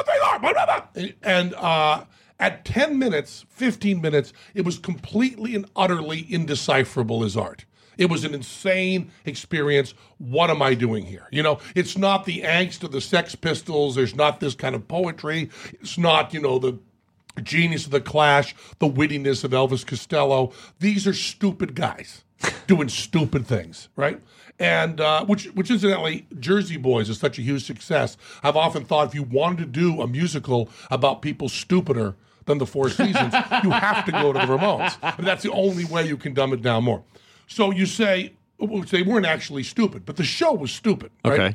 [0.07, 1.17] they like?
[1.25, 2.05] And uh,
[2.41, 7.65] at 10 minutes, 15 minutes, it was completely and utterly indecipherable as art.
[7.97, 9.93] It was an insane experience.
[10.19, 11.27] What am I doing here?
[11.33, 13.97] You know, it's not the angst of the Sex Pistols.
[13.97, 15.51] There's not this kind of poetry.
[15.81, 16.79] It's not, you know, the
[17.43, 20.53] genius of the Clash, the wittiness of Elvis Costello.
[20.79, 22.23] These are stupid guys
[22.69, 24.21] doing stupid things, right?
[24.61, 28.17] And uh, which, which incidentally, Jersey Boys is such a huge success.
[28.45, 32.15] I've often thought if you wanted to do a musical about people stupider
[32.49, 33.33] than the Four Seasons,
[33.63, 34.97] you have to go to the Ramones.
[35.17, 37.05] And that's the only way you can dumb it down more.
[37.47, 41.41] So you say well, they weren't actually stupid, but the show was stupid, right?
[41.41, 41.55] Okay.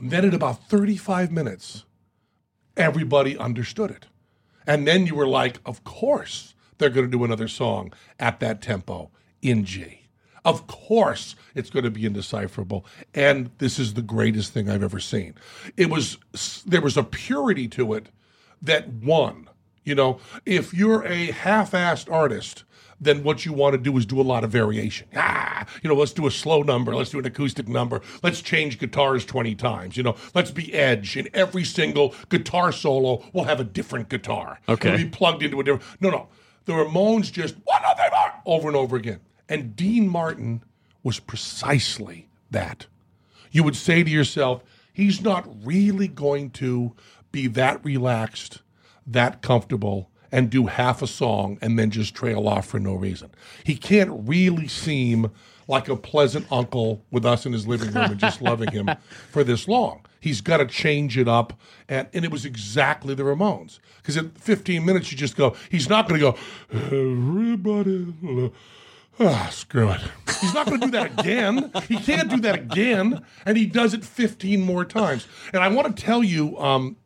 [0.00, 1.84] Then at about 35 minutes,
[2.76, 4.06] everybody understood it.
[4.66, 8.60] And then you were like, of course they're going to do another song at that
[8.60, 10.02] tempo in G.
[10.44, 12.84] Of course it's going to be indecipherable.
[13.14, 15.34] And this is the greatest thing I've ever seen.
[15.76, 16.18] It was,
[16.66, 18.10] there was a purity to it
[18.62, 19.48] that won.
[19.84, 22.64] You know, if you're a half assed artist,
[23.00, 25.06] then what you want to do is do a lot of variation.
[25.14, 28.78] Ah, you know, let's do a slow number, let's do an acoustic number, let's change
[28.78, 31.16] guitars 20 times, you know, let's be edge.
[31.16, 34.60] And every single guitar solo will have a different guitar.
[34.68, 34.88] Okay.
[34.88, 35.84] It'll be plugged into a different.
[36.00, 36.28] No, no.
[36.64, 39.20] The Ramones just one other more over and over again.
[39.48, 40.64] And Dean Martin
[41.04, 42.86] was precisely that.
[43.52, 46.92] You would say to yourself, he's not really going to
[47.36, 48.62] be that relaxed,
[49.06, 53.30] that comfortable, and do half a song and then just trail off for no reason.
[53.62, 55.30] He can't really seem
[55.68, 58.88] like a pleasant uncle with us in his living room and just loving him
[59.30, 60.00] for this long.
[60.18, 61.52] He's got to change it up.
[61.90, 63.80] And, and it was exactly the Ramones.
[63.98, 66.38] Because in 15 minutes, you just go, he's not going to go,
[66.86, 68.50] everybody.
[69.20, 70.00] Ah, screw it.
[70.40, 71.70] He's not going to do that again.
[71.86, 73.22] He can't do that again.
[73.44, 75.26] And he does it 15 more times.
[75.52, 76.96] And I want to tell you, um,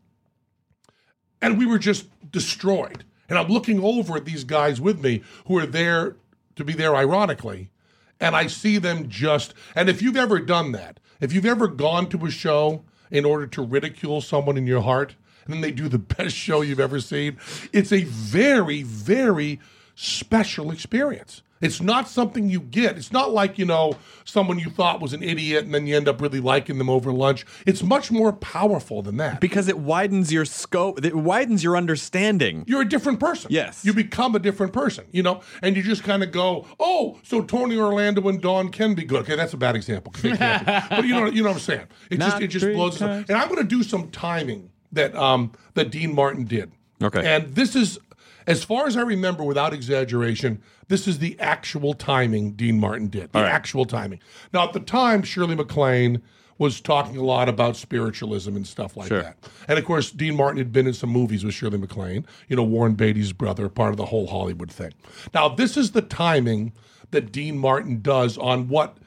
[1.42, 3.04] and we were just destroyed.
[3.28, 6.16] And I'm looking over at these guys with me who are there
[6.56, 7.70] to be there ironically.
[8.18, 12.08] And I see them just, and if you've ever done that, if you've ever gone
[12.10, 15.88] to a show in order to ridicule someone in your heart, and then they do
[15.88, 17.38] the best show you've ever seen,
[17.72, 19.60] it's a very, very
[19.94, 21.42] special experience.
[21.60, 22.96] It's not something you get.
[22.96, 26.08] It's not like, you know, someone you thought was an idiot and then you end
[26.08, 27.44] up really liking them over lunch.
[27.66, 29.40] It's much more powerful than that.
[29.40, 32.64] Because it widens your scope, it widens your understanding.
[32.66, 33.50] You're a different person.
[33.52, 33.84] Yes.
[33.84, 37.42] You become a different person, you know, and you just kind of go, oh, so
[37.42, 39.20] Tony Orlando and Dawn can be good.
[39.22, 40.12] Okay, that's a bad example.
[40.12, 40.72] 'cause they can't be.
[40.96, 41.86] but you know, you know what I'm saying?
[42.10, 43.28] It just it just blows us up.
[43.28, 46.72] And I'm going to do some timing that um that Dean Martin did.
[47.02, 47.24] Okay.
[47.24, 47.98] And this is,
[48.46, 53.32] as far as I remember, without exaggeration, this is the actual timing Dean Martin did.
[53.32, 54.18] The actual timing.
[54.52, 56.20] Now, at the time, Shirley MacLaine
[56.58, 59.22] was talking a lot about spiritualism and stuff like Sure.
[59.22, 59.36] that.
[59.68, 62.64] And of course, Dean Martin had been in some movies with Shirley MacLaine, you know,
[62.64, 64.92] Warren Beatty's brother, part of the whole Hollywood thing.
[65.32, 66.72] Now, this is the timing
[67.12, 68.98] that Dean Martin does on what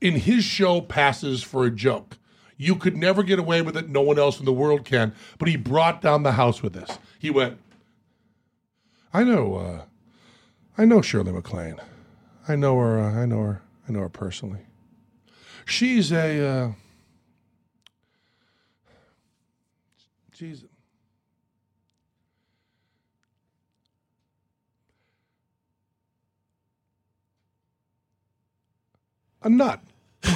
[0.00, 2.18] in his show passes for a joke.
[2.56, 3.88] You could never get away with it.
[3.88, 5.12] No one else in the world can.
[5.38, 6.98] But he brought down the house with this.
[7.18, 7.58] He went,
[9.12, 9.80] I know, uh,
[10.78, 11.80] I know Shirley MacLaine.
[12.46, 13.00] I know her.
[13.00, 13.62] Uh, I know her.
[13.88, 14.60] I know her personally.
[15.64, 16.46] She's a.
[16.46, 16.72] Uh,
[20.34, 20.64] she's.
[29.42, 29.80] A nut.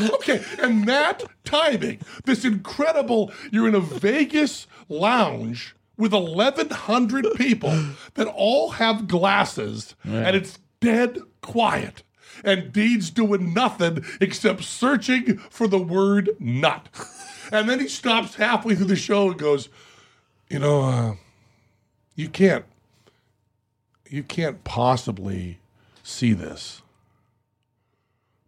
[0.00, 8.26] okay, and that timing, this incredible, you're in a Vegas lounge with 1,100 people that
[8.26, 12.02] all have glasses, and it's dead quiet.
[12.44, 16.88] And Dean's doing nothing except searching for the word nut.
[17.52, 19.68] And then he stops halfway through the show and goes,
[20.48, 21.14] You know, uh,
[22.14, 22.64] you can't,
[24.08, 25.58] you can't possibly
[26.02, 26.80] see this.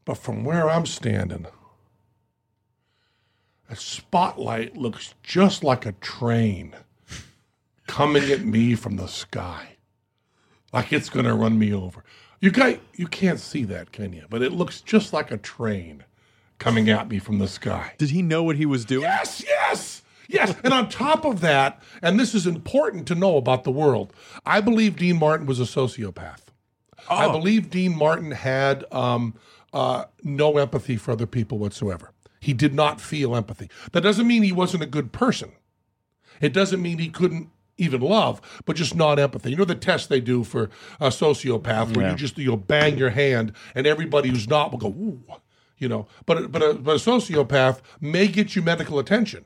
[0.07, 1.46] But from where I'm standing,
[3.68, 6.74] a spotlight looks just like a train
[7.86, 9.76] coming at me from the sky.
[10.72, 12.04] Like it's going to run me over.
[12.40, 14.26] You guys, you can't see that, can you?
[14.28, 16.04] But it looks just like a train
[16.58, 17.94] coming at me from the sky.
[17.98, 19.02] Did he know what he was doing?
[19.02, 20.54] Yes, yes, yes.
[20.64, 24.12] and on top of that, and this is important to know about the world,
[24.44, 26.40] I believe Dean Martin was a sociopath.
[27.08, 29.34] I believe Dean Martin had um,
[29.72, 32.12] uh, no empathy for other people whatsoever.
[32.40, 33.68] He did not feel empathy.
[33.92, 35.52] That doesn't mean he wasn't a good person.
[36.40, 39.50] It doesn't mean he couldn't even love, but just not empathy.
[39.50, 43.10] You know the test they do for a sociopath, where you just you'll bang your
[43.10, 45.22] hand, and everybody who's not will go ooh,
[45.78, 46.06] you know.
[46.26, 49.44] But but a, but a sociopath may get you medical attention.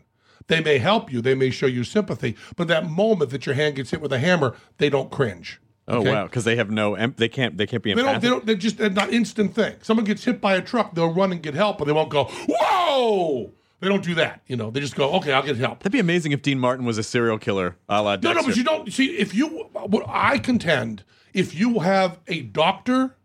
[0.49, 1.21] They may help you.
[1.21, 2.35] They may show you sympathy.
[2.57, 5.61] But that moment that your hand gets hit with a hammer, they don't cringe.
[5.87, 6.11] Oh Okay?
[6.13, 8.21] wow, because they have no, em- they can't, they can't be They don't.
[8.21, 8.45] They don't.
[8.45, 9.77] They're just they're not instant thing.
[9.83, 12.25] Someone gets hit by a truck, they'll run and get help, but they won't go.
[12.47, 13.53] Whoa!
[13.81, 14.43] They don't do that.
[14.47, 15.13] You know, they just go.
[15.15, 15.81] Okay, I'll get help.
[15.81, 18.41] That'd be amazing if Dean Martin was a serial killer, a la No, Dexter.
[18.41, 19.47] no, but you don't see if you.
[19.73, 23.17] What I contend, if you have a doctor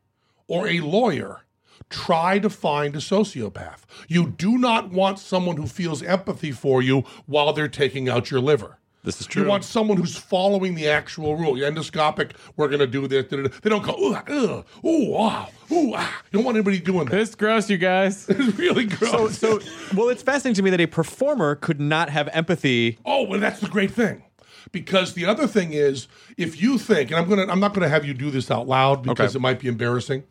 [0.47, 1.41] or a lawyer,
[1.89, 3.79] try to find a sociopath.
[4.07, 8.39] You do not want someone who feels empathy for you while they're taking out your
[8.41, 8.77] liver.
[9.03, 11.57] This is You want someone who's following the actual rule.
[11.57, 12.31] You're endoscopic.
[12.55, 13.25] We're going to do this.
[13.27, 13.49] da, da, da.
[13.61, 16.21] They don't go, ooh, ah, ugh, ooh, wow, ooh, ah.
[16.31, 17.19] You don't want anybody doing that.
[17.19, 18.27] It's gross, you guys.
[18.29, 19.37] It's really gross.
[19.37, 19.59] so,
[19.93, 22.97] well, it's fascinating to me that a performer could not have empathy.
[23.05, 24.23] Oh, well, that's the great thing.
[24.71, 28.05] Because the other thing is, if you think, and I'm gonna, I'm not gonna have
[28.05, 29.39] you do this out loud because Okay.
[29.39, 30.23] it might be embarrassing,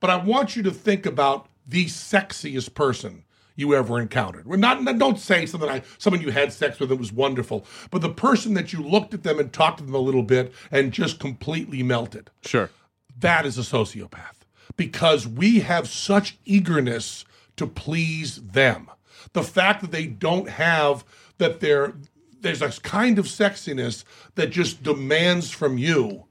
[0.00, 3.24] but I want you to think about the sexiest person
[3.58, 4.46] you ever encountered.
[4.46, 7.66] Well, not, not- don't say something like someone you had sex with that was wonderful,
[7.90, 10.52] but the person that you looked at them and talked to them a little bit
[10.70, 12.30] and just completely melted.
[12.44, 12.70] Sure.
[13.18, 17.24] That is a sociopath because we have such eagerness
[17.56, 18.88] to please them.
[19.32, 21.04] The fact that they don't have
[21.38, 21.94] that they're
[22.40, 24.04] there's a kind of sexiness
[24.36, 26.27] that just demands from you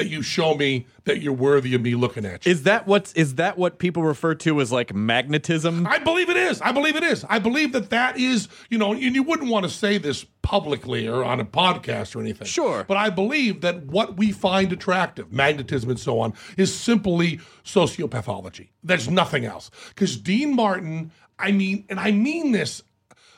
[0.00, 2.52] that you show me that you're worthy of me looking at you.
[2.52, 5.86] Is that what's is that what people refer to as like magnetism?
[5.86, 6.62] I believe it is.
[6.62, 7.22] I believe it is.
[7.28, 11.06] I believe that that is, you know, and you wouldn't want to say this publicly
[11.06, 12.46] or on a podcast or anything.
[12.46, 12.82] Sure.
[12.88, 18.68] But I believe that what we find attractive, magnetism and so on, is simply sociopathology.
[18.82, 19.70] There's nothing else.
[19.90, 22.82] Because Dean Martin, I mean, and I mean this,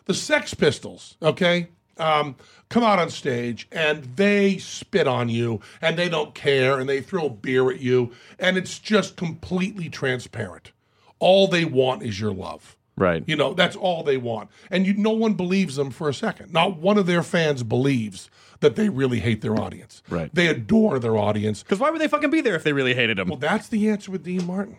[0.05, 1.71] the Sex Pistols, okay?
[1.99, 2.37] Um,
[2.69, 7.03] come out on stage and they spit on you and they don't care and they
[7.03, 10.73] throw beer at you and it's just completely transparent.
[11.19, 12.77] All they want is your love.
[12.97, 13.25] Right.
[13.27, 14.51] You know, that's all they want.
[14.71, 16.53] And you, no one believes them for a second.
[16.53, 20.03] Not one of their fans believes that they really hate their audience.
[20.09, 20.35] Right.
[20.35, 21.63] They adore their audience.
[21.63, 23.29] Because why would they fucking be there if they really hated them?
[23.29, 24.79] Well, that's the answer with Dean Martin.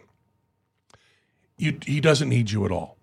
[1.58, 2.97] You, he doesn't need you at all.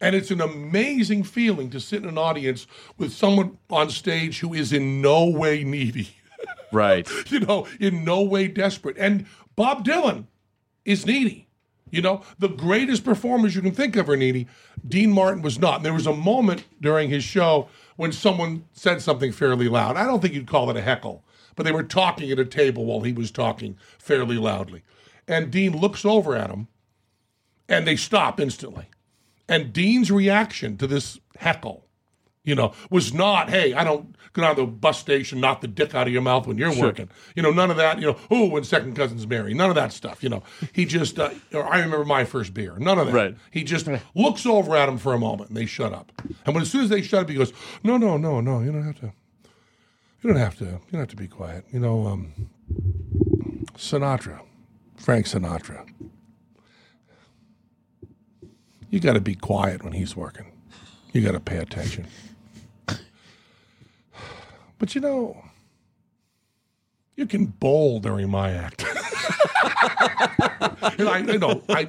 [0.00, 2.66] And it's an amazing feeling to sit in an audience
[2.98, 6.10] with someone on stage who is in no way needy,
[6.72, 7.08] right.
[7.30, 8.96] you know, in no way desperate.
[8.98, 10.26] And Bob Dylan
[10.84, 11.48] is needy.
[11.90, 14.46] You know, the greatest performers you can think of are needy.
[14.86, 15.76] Dean Martin was not.
[15.76, 19.96] And there was a moment during his show when someone said something fairly loud.
[19.96, 21.24] I don't think you'd call it a heckle,
[21.56, 24.82] but they were talking at a table while he was talking fairly loudly.
[25.26, 26.68] And Dean looks over at him
[27.68, 28.86] and they stop instantly.
[29.48, 31.84] And Dean's reaction to this heckle,
[32.44, 35.68] you know, was not, hey, I don't go down to the bus station, knock the
[35.68, 37.08] dick out of your mouth when you're working.
[37.34, 39.54] You know, none of that, you know, oh, when second cousins marry.
[39.54, 40.42] None of that stuff, you know.
[40.72, 42.76] He just, uh, or I remember my first beer.
[42.78, 43.14] None of that.
[43.14, 43.36] Right.
[43.50, 46.12] He just looks over at him for a moment and they shut up.
[46.44, 48.70] And when as soon as they shut up, he goes, no, no, no, no, you
[48.72, 49.12] don't have to.
[50.22, 50.64] You don't have to.
[50.64, 51.64] You don't have to be quiet.
[51.70, 52.50] You know, um,
[53.74, 54.40] Sinatra,
[54.96, 55.88] Frank Sinatra.
[58.90, 60.52] You got to be quiet when he's working.
[61.12, 62.06] You got to pay attention.
[64.78, 65.44] But you know,
[67.16, 68.84] you can bowl during my act.
[70.82, 71.84] and I, you know, I,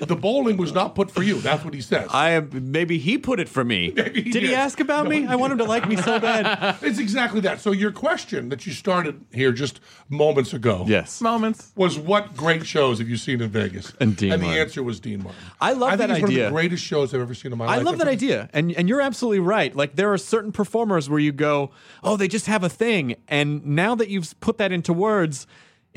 [0.00, 1.40] the bowling was not put for you.
[1.40, 2.08] That's what he says.
[2.12, 2.50] I am.
[2.70, 3.92] Maybe he put it for me.
[3.96, 5.26] Maybe he did he ask about No, me?
[5.26, 6.76] I want him to like me so bad.
[6.82, 7.60] it's exactly that.
[7.60, 10.84] So your question that you started here just moments ago.
[10.86, 11.20] yes.
[11.20, 11.72] Moments.
[11.76, 13.92] was what great shows have you seen in Vegas?
[14.00, 14.60] And Dean the Martin.
[14.60, 15.40] answer was Dean Martin.
[15.60, 16.44] I love I think that it's one idea.
[16.46, 17.78] of the greatest shows I've ever seen in my life.
[17.78, 19.74] I love that It's- idea, and and you're absolutely right.
[19.74, 21.70] Like there are certain performers where you go,
[22.02, 25.46] oh, they just have a thing, and now that you've put that into words,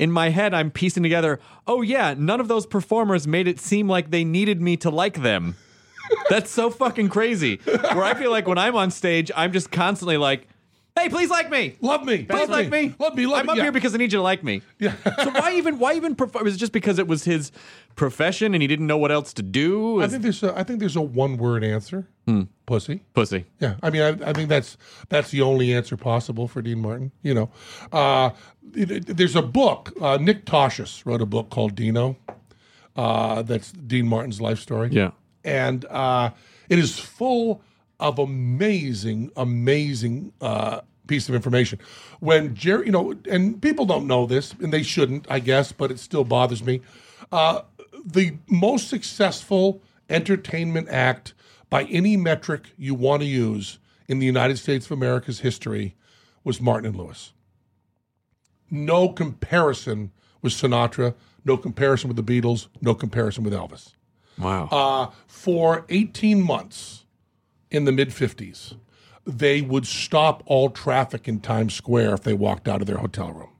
[0.00, 1.38] in my head, I'm piecing together.
[1.66, 5.22] Oh yeah, none of those performers made it seem like they needed me to like
[5.22, 5.56] them.
[6.30, 7.60] That's so fucking crazy.
[7.66, 10.48] Where I feel like when I'm on stage, I'm just constantly like,
[10.98, 11.76] hey, please like me.
[11.80, 12.24] Love me.
[12.24, 12.94] Please love like me.
[12.98, 13.26] Love me.
[13.26, 13.52] Love I'm me.
[13.52, 13.62] up Yeah.
[13.64, 14.62] here because I need you to like me.
[14.78, 14.94] Yeah.
[15.22, 16.44] so why even why even perform?
[16.44, 17.52] Was it just because it was his
[17.96, 20.02] profession and he didn't know what else to do?
[20.02, 22.06] I think there's a, I think there's a one word answer.
[22.26, 22.42] Hmm.
[22.66, 23.02] Pussy.
[23.14, 23.46] pussy.
[23.58, 24.76] Yeah, I mean, I, I think that's
[25.08, 27.10] that's the only answer possible for Dean Martin.
[27.22, 27.50] You know,
[27.92, 28.30] uh,
[28.74, 29.92] it- it- there's a book.
[30.00, 32.16] Uh, Nick Tosches wrote a book called Dino.
[32.96, 34.88] Uh, that's Dean Martin's life story.
[34.92, 35.10] Yeah.
[35.44, 36.30] and uh,
[36.68, 37.62] it is full
[38.00, 41.78] of amazing, amazing uh, piece of information.
[42.18, 45.90] When Jerry, you know, and people don't know this, and they shouldn't, I guess, but
[45.90, 46.80] it still bothers me.
[47.30, 47.62] Uh,
[48.04, 51.34] the most successful entertainment act
[51.68, 55.94] by any metric you want to use in the United States of America's history
[56.42, 57.32] was Martin and Lewis.
[58.70, 60.10] No comparison
[60.42, 63.94] with Sinatra, no comparison with the Beatles, no comparison with Elvis
[64.38, 64.68] Wow.
[64.72, 66.99] uh, for 18 months
[67.70, 68.74] in the mid 50s,
[69.26, 73.32] they would stop all traffic in Times Square if they walked out of their hotel
[73.32, 73.50] room.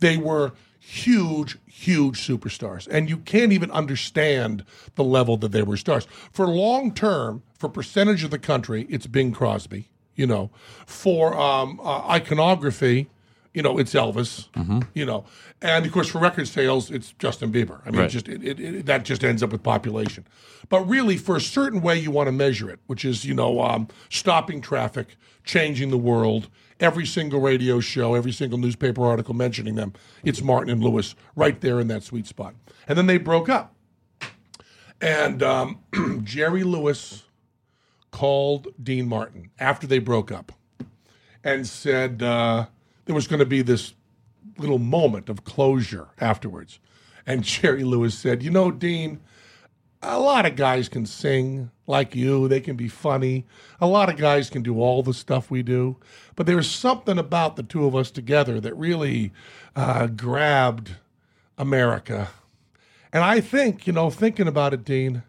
[0.00, 2.88] They were huge, huge superstars.
[2.90, 4.64] And you can't even understand
[4.96, 6.06] the level that they were stars.
[6.32, 9.88] For long term, for percentage of the country, it's Bing Crosby.
[10.14, 10.50] You know,
[10.84, 13.08] for um, uh, iconography,
[13.54, 14.48] you know, it's Elvis.
[14.94, 15.24] You know,
[15.60, 17.80] and of course for record sales, it's Justin Bieber.
[17.86, 18.10] I mean, Right.
[18.10, 20.26] just it, it, it, that just ends up with population.
[20.68, 23.60] But really, for a certain way, you want to measure it, which is you know
[23.60, 26.48] um, stopping traffic, changing the world.
[26.80, 29.92] Every single radio show, every single newspaper article mentioning them,
[30.24, 32.54] it's Martin and Lewis right there in that sweet spot.
[32.88, 33.74] And then they broke up,
[35.00, 35.78] and um,
[36.24, 37.22] Jerry Lewis
[38.10, 40.52] called Dean Martin after they broke up
[41.44, 42.66] and said uh,
[43.04, 43.94] there was going to be this
[44.58, 46.78] little moment of closure afterwards.
[47.26, 49.20] And Jerry Lewis said, You know, Dean,
[50.02, 53.46] a lot of guys can sing like you, they can be funny.
[53.80, 55.96] A lot of guys can do all the stuff we do.
[56.34, 59.32] But there's something about the two of us together that really
[59.76, 60.96] uh, grabbed
[61.56, 62.30] America.
[63.12, 65.22] And I think, you know, thinking about it, Dean,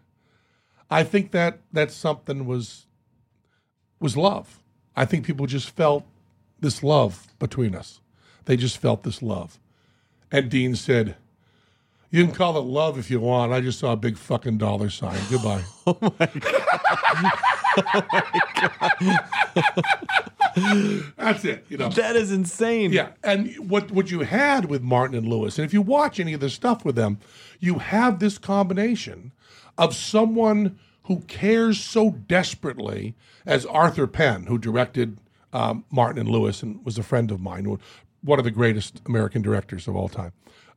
[0.90, 2.86] I think that that something was
[4.00, 4.60] was love.
[4.96, 6.04] I think people just felt
[6.64, 8.00] this love between us.
[8.46, 9.60] They just felt this love.
[10.32, 11.14] And Dean said,
[12.10, 13.52] You can call it love if you want.
[13.52, 15.20] I just saw a big fucking dollar sign.
[15.30, 15.62] Goodbye.
[15.86, 16.64] Oh my god,
[21.16, 21.88] That's it, you know.
[21.88, 22.92] That is insane.
[22.92, 26.32] Yeah, and what what you had with Martin and Lewis, and if you watch any
[26.32, 27.18] of the stuff with them,
[27.58, 29.32] you have this combination
[29.76, 35.18] of someone who cares so desperately as Arthur Penn, who directed
[35.54, 37.78] um, Martin and Lewis and was a friend of mine,
[38.22, 40.32] one of the greatest American directors of all time.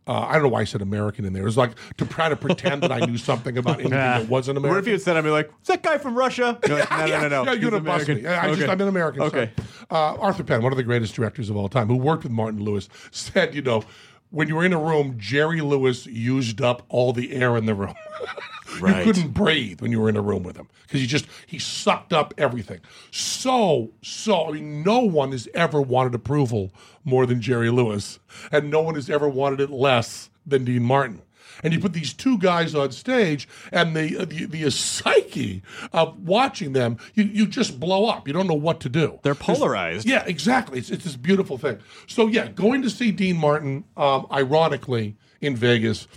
[0.07, 1.41] Uh, I don't know why I said American in there.
[1.43, 4.57] It was like to try to pretend that I knew something about anything that wasn't
[4.57, 4.75] American.
[4.75, 6.57] What if you had said, I'd be like, is that guy from Russia?
[6.65, 7.43] You're like, no, no, no, no.
[7.43, 8.19] Yeah, you're He's gonna bust me.
[8.21, 8.71] American." I just, Okay.
[8.71, 9.21] I'm an American.
[9.23, 9.51] Okay.
[9.91, 12.61] Uh, Arthur Penn, one of the greatest directors of all time, who worked with Martin
[12.63, 13.83] Lewis, said, you know,
[14.29, 17.75] when you were in a room, Jerry Lewis used up all the air in the
[17.75, 17.95] room.
[18.79, 19.05] Right.
[19.05, 21.59] You couldn't breathe when you were in a room with him because he just he
[21.59, 22.79] sucked up everything.
[23.11, 26.71] So so I mean, no one has ever wanted approval
[27.03, 28.19] more than Jerry Lewis,
[28.51, 31.21] and no one has ever wanted it less than Dean Martin.
[31.63, 36.73] And you put these two guys on stage, and the the, the psyche of watching
[36.73, 38.27] them, you, you just blow up.
[38.27, 39.19] You don't know what to do.
[39.23, 40.07] They're polarized.
[40.07, 40.79] Yeah, exactly.
[40.79, 41.79] It's, it's this beautiful thing.
[42.05, 46.07] So yeah, going to see Dean Martin, um, ironically in Vegas,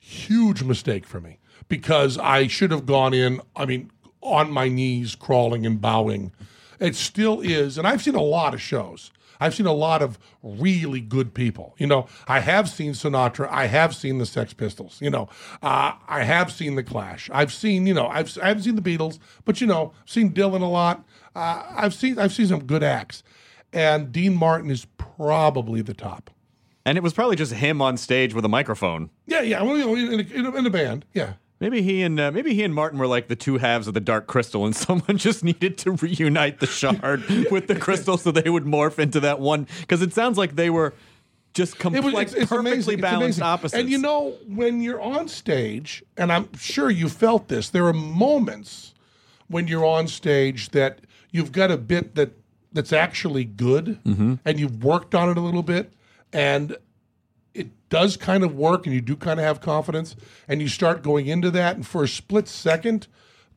[0.00, 1.38] huge mistake for me
[1.74, 3.40] because I should have gone in.
[3.56, 6.30] I mean, on my knees, crawling and bowing.
[6.78, 9.10] It still is, and I've seen a lot of shows.
[9.40, 11.74] I've seen a lot of really good people.
[11.76, 13.48] You know, I have seen Sinatra.
[13.50, 14.98] I have seen the Sex Pistols.
[15.02, 15.28] You know,
[15.64, 17.28] uh, I have seen the Clash.
[17.32, 20.32] I've seen, you know, I've I haven't seen the Beatles, but you know, I've seen
[20.32, 21.04] Dylan a lot.
[21.34, 23.24] Uh, I've seen I've seen some good acts,
[23.72, 26.30] and Dean Martin is probably the top.
[26.86, 29.10] And it was probably just him on stage with a microphone.
[29.26, 29.62] Yeah, yeah.
[29.62, 31.34] Well, you know, in, a, in, a, in a band, yeah.
[31.60, 34.00] Maybe he and uh, maybe he and Martin were like the two halves of the
[34.00, 38.50] Dark Crystal, and someone just needed to reunite the shard with the crystal so they
[38.50, 39.66] would morph into that one.
[39.80, 40.94] Because it sounds like they were
[41.54, 43.00] just It complete, was like it's, it's perfectly amazing.
[43.00, 43.80] Balanced opposites.
[43.80, 47.92] And you know, when you're on stage, and I'm sure you felt this, there are
[47.92, 48.92] moments
[49.46, 50.98] when you're on stage that
[51.30, 52.32] you've got a bit that
[52.72, 54.34] that's actually good, Mm-hmm.
[54.44, 55.92] and you've worked on it a little bit,
[56.32, 56.76] and
[57.54, 60.16] it does kind of work, and you do kind of have confidence,
[60.48, 63.06] and you start going into that, and for a split second.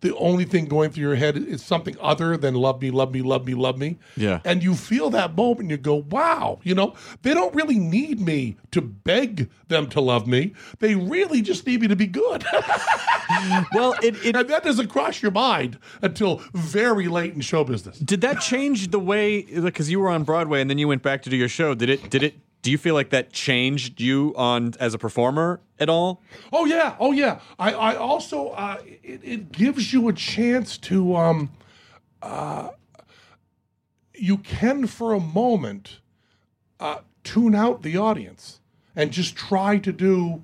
[0.01, 3.23] The only thing going through your head is something other than love me, love me,
[3.23, 3.97] love me, love me.
[4.15, 4.41] Yeah.
[4.45, 8.19] And you feel that moment, and you go, wow, you know, they don't really need
[8.19, 10.53] me to beg them to love me.
[10.77, 12.45] They really just need me to be good.
[13.73, 17.97] well, it, it that doesn't cross your mind until very late in show business.
[17.97, 21.23] did that change the way because you were on Broadway and then you went back
[21.23, 21.73] to do your show.
[21.73, 22.09] Did it?
[22.11, 22.35] Did it?
[22.61, 26.21] Do you feel like that changed you on as a performer at all?
[26.51, 27.39] Oh yeah, oh yeah.
[27.57, 31.51] I, I also uh, it, it gives you a chance to um,
[32.21, 32.69] uh,
[34.13, 35.99] you can for a moment
[36.79, 38.59] uh, tune out the audience
[38.95, 40.43] and just try to do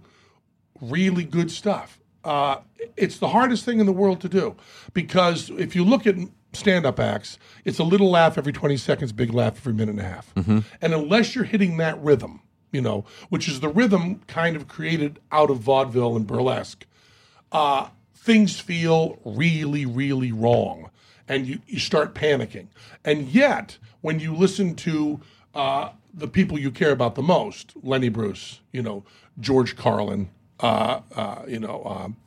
[0.80, 2.00] really good stuff.
[2.24, 2.58] Uh,
[2.96, 4.56] it's the hardest thing in the world to do
[4.94, 6.16] because if you look at
[6.54, 10.04] stand-up acts, it's a little laugh every 20 seconds, big laugh every minute and a
[10.04, 10.32] half.
[10.82, 15.20] And unless you're hitting that rhythm, you know, which is the rhythm kind of created
[15.32, 16.86] out of vaudeville and burlesque,
[17.52, 20.90] uh, things feel really, really wrong.
[21.28, 22.68] And you, you start panicking.
[23.06, 25.22] And yet, when you listen to
[25.56, 29.04] uh, the people you care about the most, Lenny Bruce, you know,
[29.40, 30.30] George Carlin,
[30.60, 32.18] uh, uh, you know, um,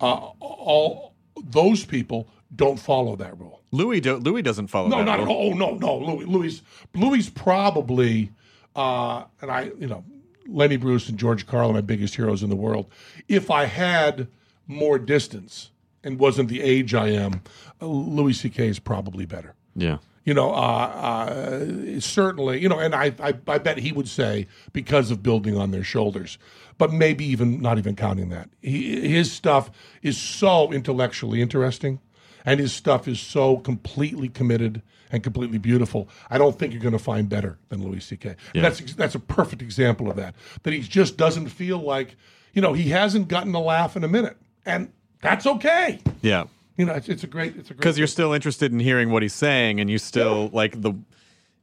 [0.00, 3.62] uh, all those people don't follow that rule.
[3.72, 4.88] Louis do, Louis doesn't follow.
[4.88, 5.50] No, not at all.
[5.50, 5.98] Oh no, no.
[5.98, 6.62] Louis, Louis,
[6.94, 8.30] Louis probably,
[8.74, 10.04] uh, and I, you know,
[10.48, 12.86] Lenny Bruce and George Carlin, my biggest heroes in the world.
[13.28, 14.28] If I had
[14.66, 15.70] more distance
[16.04, 17.42] and wasn't the age I am,
[17.80, 18.68] uh, Louis C.K.
[18.68, 19.54] is probably better.
[19.74, 19.98] Yeah.
[20.24, 24.48] You know, uh, uh, certainly, you know, and I, I, I bet he would say
[24.72, 26.36] because of building on their shoulders,
[26.78, 28.50] but maybe even not even counting that.
[28.60, 29.70] He, his stuff
[30.02, 32.00] is so intellectually interesting,
[32.46, 34.80] and his stuff is so completely committed
[35.12, 36.08] and completely beautiful.
[36.30, 38.36] I don't think you're going to find better than Louis C.K.
[38.54, 40.34] And That's that's a perfect example of that.
[40.62, 42.16] That he just doesn't feel like,
[42.54, 44.90] you know, he hasn't gotten a laugh in a minute, and
[45.20, 46.00] that's okay.
[46.22, 46.44] Yeah.
[46.76, 47.78] You know, it's, it's a great, it's a great.
[47.78, 50.92] because you're still interested in hearing what he's saying and you still like the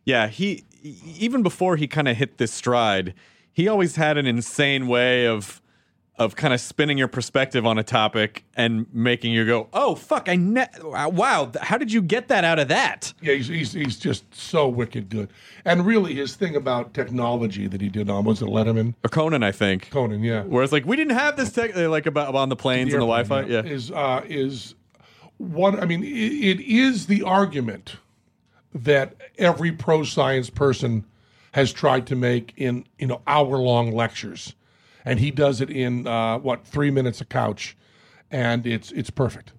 [0.05, 3.13] yeah he even before he kind of hit this stride
[3.51, 5.61] he always had an insane way of
[6.17, 10.29] of kind of spinning your perspective on a topic and making you go oh fuck
[10.29, 13.13] i ne- wow how did you get that out of that?
[13.21, 15.29] Yeah, he's, he's he's just so wicked good.
[15.65, 19.43] And really, his thing about technology that he did on was it Letterman, or conan
[19.43, 19.89] i think.
[19.89, 22.93] Conan, yeah, where it's like we didn't have this tech like about on the planes
[22.93, 23.63] and the wi-fi yeah.
[23.63, 24.75] is uh, is
[25.37, 25.79] one.
[25.79, 27.97] I mean, it, it is the argument
[28.73, 31.05] that every pro science person
[31.51, 34.53] has tried to make in you know hour long lectures,
[35.05, 37.75] and he does it in uh, what three minutes a couch,
[38.31, 39.53] and it's it's perfect.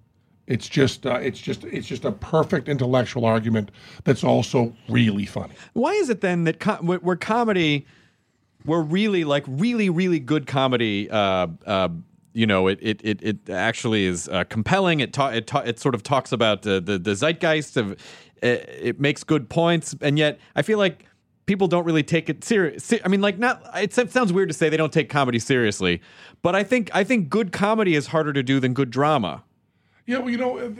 [0.47, 3.71] It's just uh, it's just it's just a perfect intellectual argument
[4.03, 5.53] that's also really funny.
[5.73, 7.85] why is it then that com- where comedy
[8.63, 11.89] where really like really really good comedy uh uh
[12.33, 15.79] you know it it it, it actually is uh, compelling it ta- it ta- it
[15.79, 17.91] sort of talks about uh, the the zeitgeist of
[18.41, 21.05] it, it makes good points and yet i feel like
[21.45, 24.69] people don't really take it serious i mean like not it sounds weird to say
[24.69, 26.01] they don't take comedy seriously
[26.41, 29.43] but i think i think good comedy is harder to do than good drama
[30.07, 30.75] Yeah, well, you know,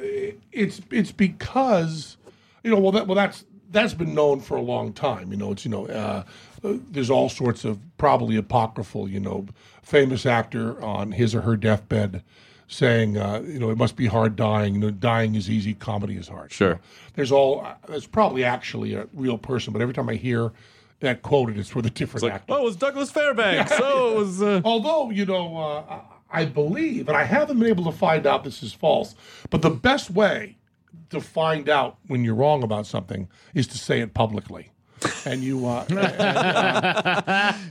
[0.52, 2.18] it's it's because
[2.64, 5.32] you know, well, that well, that's that's been known for a long time.
[5.32, 6.24] You know, it's you know, uh,
[6.62, 9.48] there's all sorts of probably apocryphal, you know,
[9.82, 12.24] famous actor on his or her deathbed
[12.68, 14.76] saying, uh, you know, it must be hard dying.
[14.76, 16.52] You know, dying is easy, comedy is hard.
[16.52, 16.80] Sure.
[17.14, 17.66] There's all.
[17.88, 20.52] There's probably actually a real person, but every time I hear
[21.02, 22.54] that quoted, it's with a different actor.
[22.54, 26.46] oh it was douglas fairbanks oh it was uh, Although, you know, uh, I I
[26.46, 29.16] believe, and I haven't been able to find out this is false,
[29.50, 30.58] but the best way
[31.12, 34.72] to find out when you're wrong about something is to say it publicly.
[35.26, 35.86] And you, uh,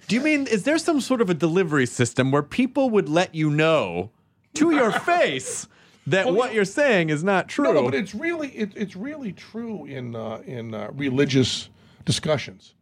[0.09, 3.35] Do you mean is there some sort of a delivery system where people would let
[3.35, 4.11] you know
[4.55, 5.69] to your face
[6.07, 7.65] that what you're saying is not true?
[7.65, 11.69] no, no, but it's really, it, it's really true in uh, in uh, religious
[12.05, 12.75] discussions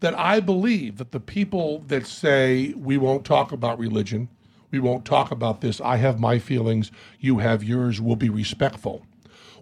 [0.00, 4.28] that I believe that the people that say we won't talk about religion,
[4.72, 5.80] we won't talk about this.
[5.80, 8.00] I have my feelings, you have yours.
[8.00, 9.06] We'll be respectful.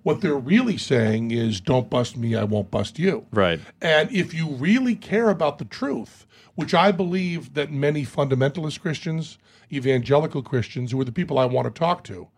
[0.03, 3.27] What they're really saying is, don't bust me, I won't bust you.
[3.31, 3.61] Right.
[3.81, 9.39] And if you really care about the truth, which I believe that many fundamentalist Christians,
[9.73, 12.29] evangelical Christians, who are the people I want to talk to,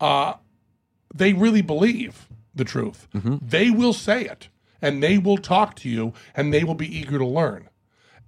[0.00, 0.34] uh,
[1.14, 3.08] they really believe the truth.
[3.42, 4.48] They will say it
[4.80, 7.68] and they will talk to you and they will be eager to learn.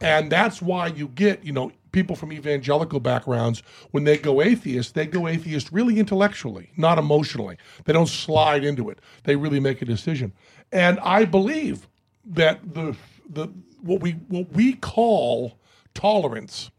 [0.00, 4.94] And that's why you get, you know, people from evangelical backgrounds, when they go atheist,
[4.94, 7.56] they go atheist really intellectually, not emotionally.
[7.84, 8.98] They don't slide into it.
[9.24, 10.32] They really make a decision.
[10.72, 11.86] And I believe
[12.24, 12.96] that the
[13.28, 13.48] the
[13.80, 15.58] what we what we call
[15.94, 16.70] tolerance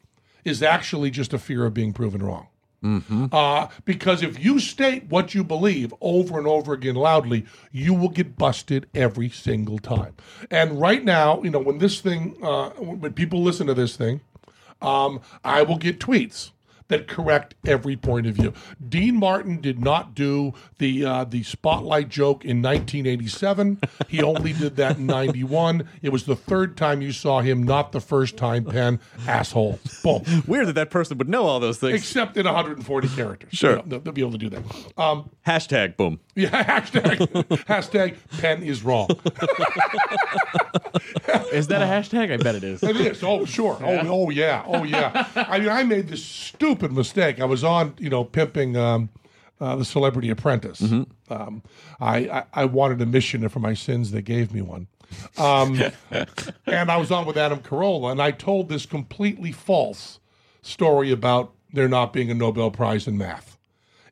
[0.44, 2.48] is actually just a fear of being proven wrong.
[3.32, 8.10] Uh, because if you state what you believe over and over again loudly, you will
[8.10, 10.16] get busted every single time.
[10.52, 14.20] And right now, you know, when this thing, uh, when people listen to this thing,
[14.84, 16.52] um, I will get tweets
[16.90, 18.54] that correct every point of view.
[18.90, 23.80] Dean Martin did not do the uh, the spotlight joke in 1987.
[24.10, 25.88] He only did that in 91.
[26.02, 28.66] It was the third time you saw him, not the first time.
[28.66, 29.80] Penn asshole.
[30.04, 31.96] Boom Weird that that person would know all those things.
[31.96, 33.50] except in 140 characters.
[33.54, 33.82] Sure.
[33.86, 34.64] they'll, they'll be able to do that.
[34.98, 36.20] Um, Hashtag boom.
[36.36, 36.50] yeah,
[36.82, 37.18] hashtag
[37.66, 39.08] hashtag Penn is wrong.
[41.52, 42.32] Is that a hashtag?
[42.32, 42.82] I bet it is.
[42.84, 43.24] It is.
[43.24, 43.78] Oh, sure.
[43.82, 44.64] Oh, oh, yeah.
[44.66, 45.28] Oh, yeah.
[45.36, 47.40] I mean, I made this stupid mistake.
[47.40, 49.10] I was on, you know, pimping um,
[49.62, 50.82] uh, the Celebrity Apprentice.
[51.30, 51.64] Um,
[52.00, 54.88] I, I I wanted a mission, for my sins, they gave me one.
[55.38, 55.80] Um,
[56.66, 60.20] and I was on with Adam Carolla, and I told this completely false
[60.62, 63.58] story about there not being a Nobel Prize in math.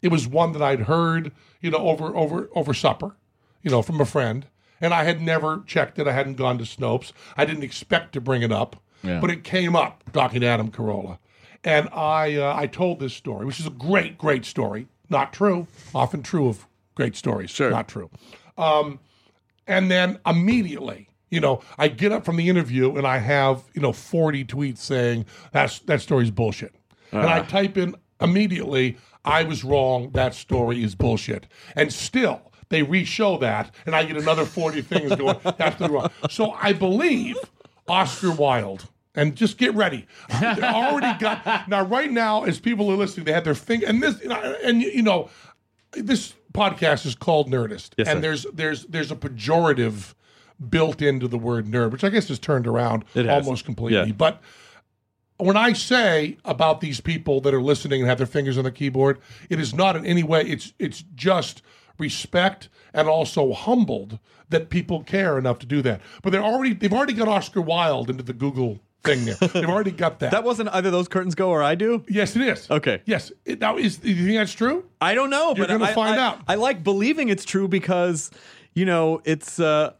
[0.01, 1.31] It was one that I'd heard,
[1.61, 3.15] you know, over over over supper,
[3.61, 4.45] you know, from a friend,
[4.79, 6.07] and I had never checked it.
[6.07, 7.11] I hadn't gone to Snopes.
[7.37, 9.19] I didn't expect to bring it up, Yeah.
[9.19, 11.19] but it came up talking to Adam Carolla,
[11.63, 15.67] and I uh, I told this story, which is a great great story, not true,
[15.93, 17.69] often true of great stories, Sure.
[17.69, 18.09] not true.
[18.57, 18.99] Um,
[19.67, 23.81] and then immediately, You know, I get up from the interview and I have you
[23.81, 26.73] know forty tweets saying that's that story's bullshit,
[27.11, 30.11] and I type in immediately I was wrong.
[30.13, 35.15] That story is bullshit, and still they re-show that, and I get another forty things
[35.15, 35.37] going.
[35.57, 36.09] That's the wrong.
[36.29, 37.37] So I believe
[37.87, 38.85] Oscar Wilde.
[39.13, 40.07] And just get ready.
[40.39, 41.83] They already got now.
[41.83, 44.19] Right now, as people are listening, they have their finger and this,
[44.63, 45.29] and you know,
[45.91, 48.21] this podcast is called Nerdist, Yes, and sir.
[48.21, 50.13] there's there's there's a pejorative
[50.69, 54.07] built into the word nerd, which I guess is turned around almost completely.
[54.07, 54.13] Yeah.
[54.13, 54.41] But
[55.37, 58.71] when I say about these people that are listening and have their fingers on the
[58.71, 60.43] keyboard, it is not in any way.
[60.43, 61.61] It's it's just
[61.97, 66.01] respect and also humbled that people care enough to do that.
[66.21, 69.35] But they're already they've already got Oscar Wilde into the Google thing there.
[69.35, 70.31] They've already got that.
[70.31, 72.03] That wasn't either those curtains go or I do.
[72.07, 72.69] yes, it is.
[72.69, 73.01] Okay.
[73.05, 73.31] Yes.
[73.45, 74.85] It, now is do you think that's true?
[74.99, 76.39] I don't know, You're but gonna I, find I- out.
[76.47, 78.31] I like believing it's true because,
[78.73, 79.93] you know, it's uh,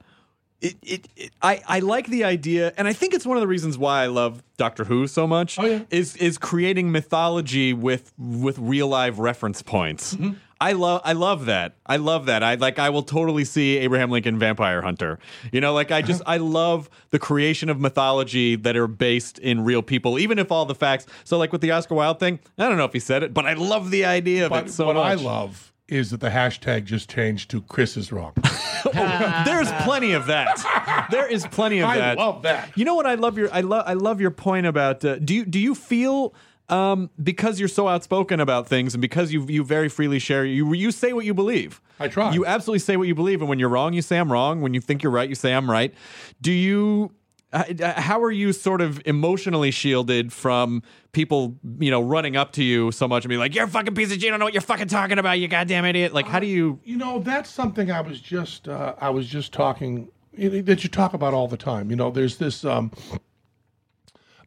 [0.62, 3.48] it, it, it I I like the idea, and I think it's one of the
[3.48, 5.58] reasons why I love Doctor Who so much.
[5.58, 5.80] Oh, yeah.
[5.90, 10.14] is is creating mythology with with real live reference points.
[10.14, 10.34] Mm-hmm.
[10.62, 11.76] I love I love that.
[11.88, 12.44] I love that.
[12.44, 15.18] I like I will totally see Abraham Lincoln Vampire Hunter.
[15.52, 19.66] You know, like I just I love the creation of mythology that are based in
[19.66, 21.08] real people, even if all the facts.
[21.24, 23.48] So like with the Oscar Wilde thing, I don't know if he said it, but
[23.48, 26.86] I love the idea of But it so what I love is that the hashtag
[26.86, 28.34] just changed to Chris is wrong.
[28.94, 31.08] There's plenty of that.
[31.12, 32.20] There is plenty of I that.
[32.20, 32.78] I love that.
[32.78, 35.34] You know what I love your I love I love your point about uh, do
[35.34, 36.34] you do you feel
[36.72, 40.74] um, because you're so outspoken about things and because you you very freely share you
[40.74, 41.82] you say what you believe.
[42.00, 42.34] I try.
[42.34, 44.62] You absolutely say what you believe and when you're wrong you say I'm wrong.
[44.62, 45.94] When you think you're right you say I'm right.
[46.42, 47.12] Do you
[47.54, 52.64] uh, how are you sort of emotionally shielded from people, you know, running up to
[52.64, 54.24] you so much and be like, "You're a fucking piece of shit.
[54.24, 55.34] You don't know what you're fucking talking about.
[55.34, 56.80] You goddamn idiot." Like, how do you?
[56.86, 61.14] You know, that's something I was just uh, I was just talking that you talk
[61.14, 61.90] about all the time.
[61.90, 62.92] You know, there's this um,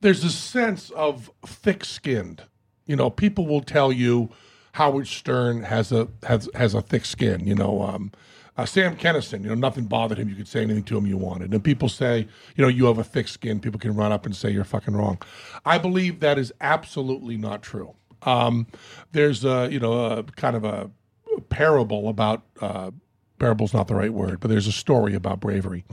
[0.04, 2.42] there's a sense of thick-skinned.
[2.84, 4.28] You know, people will tell you
[4.72, 7.46] Howard Stern has a has has a thick skin.
[7.46, 8.12] You know, um,
[8.58, 9.42] uh, Sam Kinison.
[9.42, 10.28] You know, nothing bothered him.
[10.28, 11.54] You could say anything to him you wanted.
[11.54, 13.60] And people say, you know, you have a thick skin.
[13.60, 15.22] People can run up and say you're fucking wrong.
[15.64, 17.94] I believe that is absolutely not true.
[18.24, 18.66] Um,
[19.12, 20.90] there's a you know a kind of a
[21.48, 22.90] parable about uh,
[23.38, 25.86] parable's not the right word, but there's a story about bravery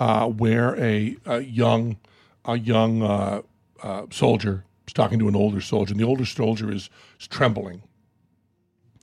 [0.00, 1.98] uh, where a, a young
[2.44, 3.42] a young uh,
[3.82, 6.90] uh, soldier is talking to an older soldier, and the older soldier is,
[7.20, 7.82] is trembling,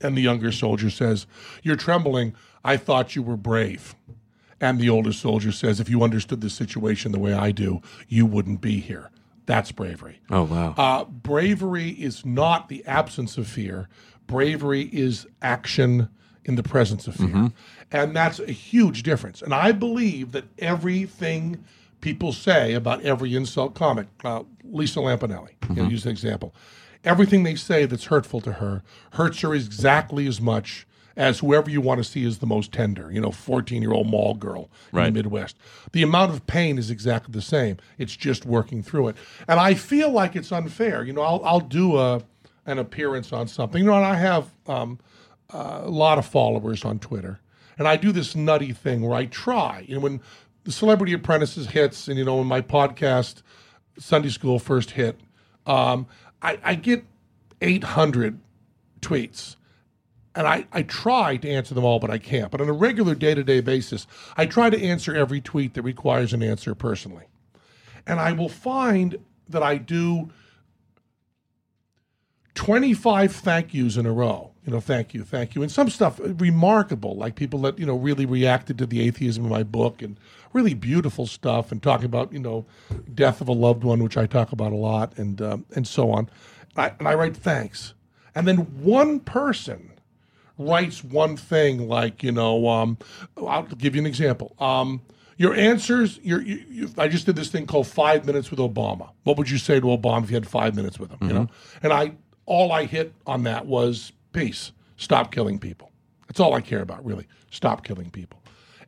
[0.00, 1.26] and the younger soldier says,
[1.62, 2.34] "You're trembling.
[2.64, 3.94] I thought you were brave."
[4.60, 8.26] And the older soldier says, "If you understood the situation the way I do, you
[8.26, 9.10] wouldn't be here."
[9.46, 10.20] That's bravery.
[10.30, 10.74] Oh wow.
[10.76, 13.88] Uh, bravery is not the absence of fear.
[14.26, 16.08] Bravery is action
[16.44, 17.50] in the presence of fear.
[17.90, 19.42] And that's a huge difference.
[19.42, 21.64] And I believe that everything
[22.02, 26.54] people say about every insult comic, uh, Lisa Lampanelli, you know, use an example,
[27.04, 28.82] everything they say that's hurtful to her
[29.14, 30.86] hurts her exactly as much
[31.16, 34.08] as whoever you want to see is the most tender, you know, 14 year old
[34.08, 34.70] mall girl
[35.08, 35.56] in the Midwest.
[35.92, 37.76] The amount of pain is exactly the same.
[37.98, 39.16] It's just working through it.
[39.46, 41.04] And I feel like it's unfair.
[41.04, 42.22] You know, I'll, I'll do a,
[42.66, 43.82] an appearance on something.
[43.82, 44.98] You know, and I have um,
[45.50, 47.40] a lot of followers on Twitter.
[47.78, 49.84] And I do this nutty thing where I try.
[49.86, 50.20] You know, when
[50.64, 53.42] the Celebrity Apprentices hits, and, you know, when my podcast,
[53.98, 55.20] Sunday School, first hit,
[55.66, 56.06] um,
[56.40, 57.04] I, I get
[57.60, 58.38] 800
[59.00, 59.56] tweets
[60.34, 62.50] and I, I try to answer them all, but I can't.
[62.50, 64.06] But on a regular day to day basis,
[64.36, 67.24] I try to answer every tweet that requires an answer personally.
[68.06, 70.30] And I will find that I do
[72.54, 74.51] 25 thank yous in a row.
[74.64, 75.62] You know, thank you, thank you.
[75.62, 79.50] And some stuff remarkable, like people that, you know, really reacted to the atheism in
[79.50, 80.16] my book and
[80.52, 82.64] really beautiful stuff and talking about, you know,
[83.12, 86.12] death of a loved one, which I talk about a lot, and, um, and so
[86.12, 86.30] on.
[86.76, 87.94] I, and I write thanks.
[88.36, 89.90] And then one person
[90.58, 92.98] writes one thing like, you know, um,
[93.36, 94.54] I'll give you an example.
[94.60, 95.00] Um,
[95.38, 99.10] your answers, your, you, you, I just did this thing called Five Minutes with Obama.
[99.24, 101.18] What would you say to Obama if you had five minutes with him?
[101.22, 101.48] You know,
[101.82, 102.12] and I
[102.46, 104.72] all I hit on that was peace.
[104.96, 105.90] Stop killing people.
[106.28, 107.26] That's all I care about, really.
[107.50, 108.40] Stop killing people.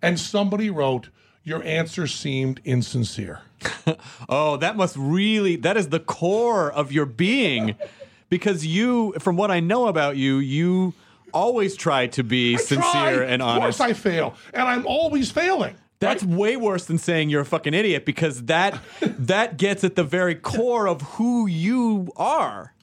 [0.03, 1.09] And somebody wrote,
[1.43, 3.41] your answer seemed insincere.
[4.29, 7.77] Oh, that must really that is the core of your being
[8.31, 10.95] because you from what I know about you, you
[11.33, 13.25] always try to be sincere Try.
[13.25, 13.79] and Of honest.
[13.79, 14.35] course I fail.
[14.53, 15.77] And I'm always failing.
[16.01, 20.05] That's way worse than saying you're a fucking idiot because that that gets at the
[20.05, 22.74] very core of who you are.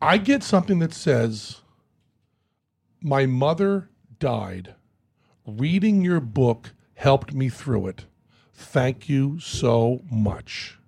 [0.00, 1.62] I get something that says,
[3.00, 4.74] My mother died.
[5.46, 8.04] Reading your book helped me through it.
[8.52, 10.78] Thank you so much.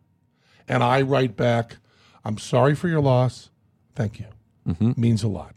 [0.67, 1.77] And I write back,
[2.25, 3.51] I'm sorry for your loss.
[3.95, 4.27] Thank you.
[4.67, 5.01] Mm-hmm.
[5.01, 5.55] Means a lot.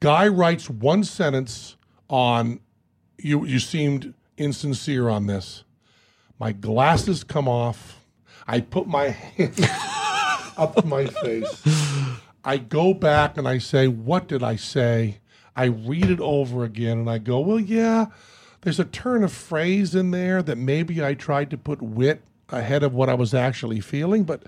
[0.00, 1.76] Guy writes one sentence
[2.08, 2.60] on
[3.18, 5.64] you you seemed insincere on this.
[6.38, 8.04] My glasses come off.
[8.46, 9.58] I put my hand
[10.56, 11.62] up my face.
[12.44, 15.18] I go back and I say, What did I say?
[15.54, 18.06] I read it over again and I go, Well, yeah,
[18.62, 22.82] there's a turn of phrase in there that maybe I tried to put wit ahead
[22.82, 24.44] of what I was actually feeling, but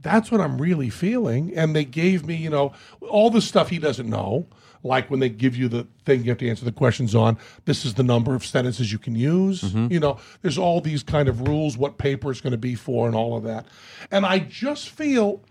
[0.00, 1.54] that's what I'm really feeling.
[1.56, 4.46] And they gave me, you know, all the stuff he doesn't know.
[4.82, 7.84] Like when they give you the thing you have to answer the questions on, this
[7.84, 9.62] is the number of sentences you can use.
[9.62, 9.92] Mm-hmm.
[9.92, 13.06] You know, there's all these kind of rules, what paper it's going to be for,
[13.06, 13.66] and all of that.
[14.10, 15.42] And I just feel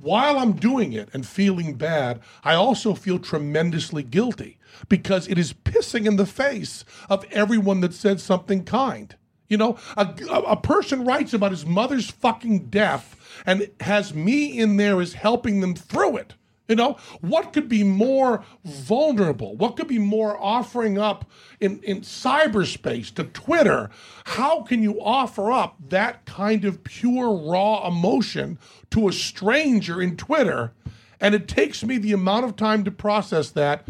[0.00, 5.52] while I'm doing it and feeling bad, I also feel tremendously guilty because it is
[5.52, 9.16] pissing in the face of everyone that said something kind.
[9.48, 14.58] You know, a, a, a person writes about his mother's fucking death and has me
[14.58, 16.34] in there as helping them through it.
[16.68, 19.56] You know, what could be more vulnerable?
[19.56, 21.24] What could be more offering up
[21.60, 23.88] in, in cyberspace to Twitter?
[24.24, 28.58] How can you offer up that kind of pure, raw emotion
[28.90, 30.72] to a stranger in Twitter?
[31.20, 33.88] And it takes me the amount of time to process that.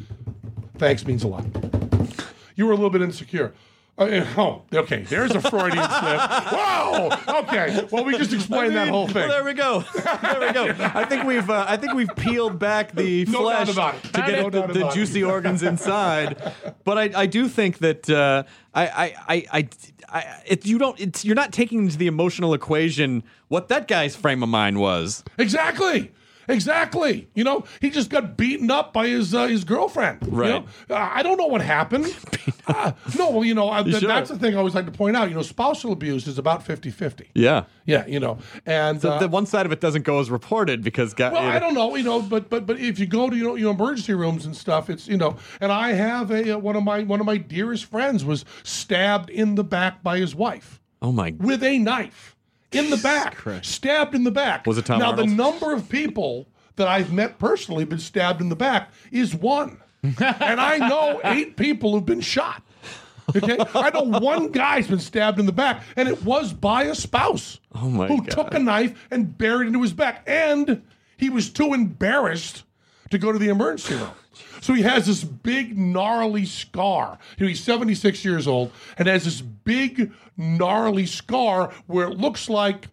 [0.78, 1.46] Thanks means a lot.
[2.54, 3.54] You were a little bit insecure.
[3.98, 5.02] Uh, oh, okay.
[5.02, 6.20] There's a Freudian slip.
[6.20, 7.10] Whoa.
[7.40, 7.86] Okay.
[7.90, 9.28] Well, we just explained that whole thing.
[9.28, 9.80] Well, there we go.
[9.92, 10.74] There we go.
[10.78, 14.50] I think we've uh, I think we've peeled back the No flesh to get No
[14.50, 16.40] the, the juicy organs inside.
[16.84, 19.68] But I, I do think that uh, I, I, I, I,
[20.08, 24.14] I it, you don't it's, you're not taking into the emotional equation what that guy's
[24.14, 25.24] frame of mind was.
[25.38, 26.12] Exactly.
[26.48, 27.28] Exactly.
[27.34, 30.18] You know, he just got beaten up by his uh, his girlfriend.
[30.24, 30.48] you Right.
[30.50, 30.64] know?
[30.90, 32.06] Uh, I don't know what happened.
[32.68, 34.08] Uh, no, well, you know, uh, th- Sure.
[34.08, 35.30] that's the thing I always like to point out.
[35.30, 37.30] You know, spousal abuse is about 50 50.
[37.34, 37.64] Yeah.
[37.86, 38.36] Yeah, you know,
[38.66, 41.46] and uh, the one side of it doesn't go as reported because well, you know-
[41.48, 43.64] I don't know, you know, but but but if you go to you know, you
[43.64, 46.82] know emergency rooms and stuff, it's you know, and I have a uh, one of
[46.84, 51.10] my one of my dearest friends was stabbed in the back by his wife Oh
[51.12, 52.36] my with a knife
[52.72, 54.66] in the back, stabbed in the back.
[54.66, 55.28] Was it Tom Now Arnold?
[55.28, 59.80] the number of people that I've met personally been stabbed in the back is one,
[60.02, 62.62] and I know eight people who've been shot.
[63.36, 66.94] Okay, I know one guy's been stabbed in the back, and it was by a
[66.94, 68.30] spouse Oh my who God.
[68.30, 70.82] took a knife and buried it into his back, and
[71.18, 72.62] he was too embarrassed
[73.10, 74.10] to go to the emergency room.
[74.60, 77.18] So he has this big gnarly scar.
[77.38, 82.48] You know, he's 76 years old and has this big gnarly scar where it looks
[82.48, 82.88] like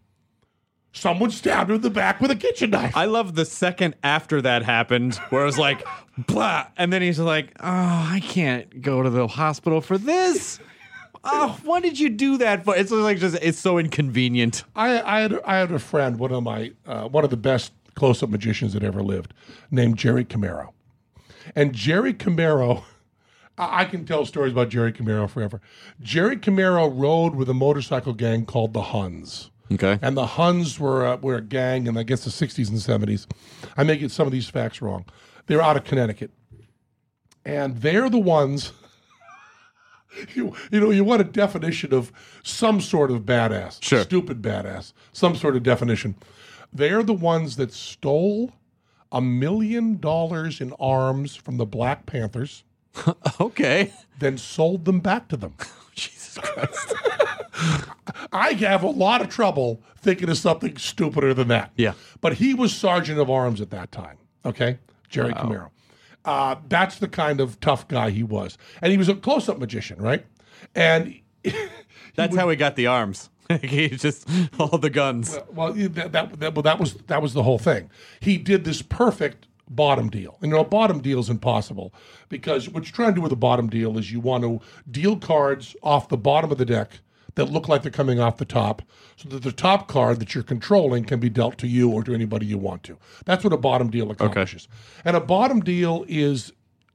[0.92, 2.96] someone stabbed him in the back with a kitchen knife.
[2.96, 5.86] I love the second after that happened, where it was like,
[6.18, 10.60] blah, and then he's like, "Oh, I can't go to the hospital for this."
[11.28, 12.64] Oh, why did you do that?
[12.64, 12.76] for?
[12.76, 14.64] It's like just it's so inconvenient.
[14.76, 17.74] I, I had I had a friend, one of my uh, one of the best
[17.96, 19.34] close up magicians that ever lived,
[19.72, 20.70] named Jerry Camaro,
[21.56, 22.84] and Jerry Camaro.
[23.58, 25.62] I can tell stories about Jerry Camaro forever.
[26.02, 29.50] Jerry Camaro rode with a motorcycle gang called the Huns.
[29.72, 29.98] Okay.
[30.02, 33.28] And the Huns were uh, were a gang in I guess the 60s and 70s.
[33.78, 35.06] I may get some of these facts wrong.
[35.48, 36.32] They're out of Connecticut,
[37.46, 38.72] and they're the ones.
[40.34, 42.10] You, you know, you want a definition of
[42.42, 44.02] some sort of badass, Sure.
[44.02, 46.16] stupid badass, some sort of definition.
[46.72, 48.54] They're the ones that stole
[49.16, 52.64] a million dollars in arms from the Black Panthers,
[53.40, 53.94] Okay.
[54.20, 55.56] then sold them back to them.
[55.96, 56.94] Jesus Christ.
[58.34, 61.72] I have a lot of trouble thinking of something stupider than that.
[61.78, 61.94] Yeah.
[62.20, 64.18] But he was sergeant of arms at that time.
[64.46, 64.80] Okay.
[65.10, 65.70] Jerry Camaro.
[66.26, 68.58] Uh, that's the kind of tough guy he was.
[68.82, 70.26] And he was a close up magician, right?
[70.76, 71.22] And
[72.16, 73.30] That's how he got the arms.
[73.62, 74.28] he just
[74.60, 75.38] all the guns.
[75.52, 77.90] well, that, that, that, well, that was that was the whole thing.
[78.20, 80.38] He did this perfect bottom deal.
[80.42, 81.94] And you know, a bottom deal is impossible
[82.30, 85.18] because what you're trying to do with a bottom deal is you want to deal
[85.18, 87.00] cards off the bottom of the deck
[87.36, 88.82] that look like they're coming off the top,
[89.18, 92.14] so that the top card that you're controlling can be dealt to you or to
[92.14, 92.98] anybody you want to.
[93.26, 94.70] That's what a bottom deal accomplishes.
[95.04, 96.54] And a bottom deal is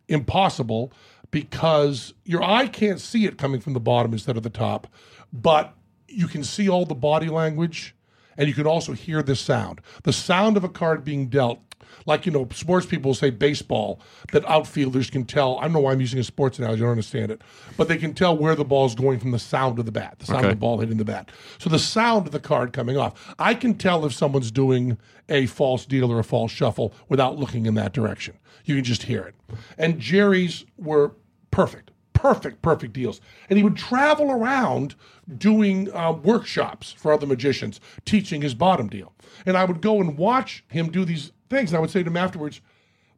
[0.08, 0.92] impossible
[1.30, 4.86] because your eye can't see it coming from the bottom instead of the top,
[5.32, 5.74] but
[6.10, 7.94] you can see all the body language
[8.36, 9.80] and you can also hear the sound.
[10.04, 11.60] The sound of a card being dealt,
[12.06, 14.00] like you know, sports people say baseball,
[14.32, 15.58] that outfielders can tell.
[15.58, 17.42] I don't know why I'm using a sports analogy, I don't understand it,
[17.76, 20.16] but they can tell where the ball is going from the sound of the bat,
[20.20, 20.48] the sound Okay.
[20.48, 21.30] of the ball hitting the bat.
[21.58, 23.34] So the sound of the card coming off.
[23.38, 24.96] I can tell if someone's doing
[25.28, 28.36] a false deal or a false shuffle without looking in that direction.
[28.64, 29.34] You can just hear it.
[29.76, 31.12] And Jerry's were
[31.50, 31.89] perfect.
[32.20, 33.20] Perfect, perfect deals.
[33.48, 34.94] And he would travel around
[35.38, 39.14] doing uh, workshops for other magicians, teaching his bottom deal.
[39.46, 41.70] And I would go and watch him do these things.
[41.70, 42.60] And I would say to him afterwards,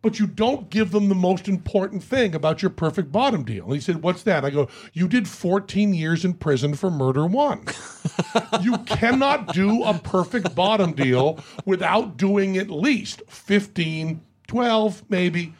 [0.02, 3.64] but you don't give them the most important thing about your perfect bottom deal.
[3.66, 4.44] And he said, What's that?
[4.44, 7.64] I go, You did 14 years in prison for murder one.
[8.60, 15.54] you cannot do a perfect bottom deal without doing at least 15, 12, maybe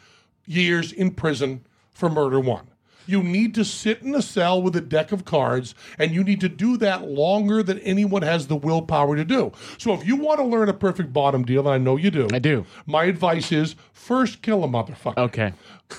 [0.45, 2.67] years in prison for murder one.
[3.05, 6.41] You need to sit in a cell with a deck of cards, and you need
[6.41, 9.51] to do that longer than anyone has the willpower to do.
[9.77, 12.27] So, if you want to learn a perfect bottom deal, and I know you do,
[12.33, 12.65] I do.
[12.85, 15.17] my advice is first kill a motherfucker.
[15.17, 15.53] Okay.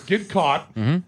[0.06, 0.74] Get caught.
[0.74, 0.98] Mm-hmm.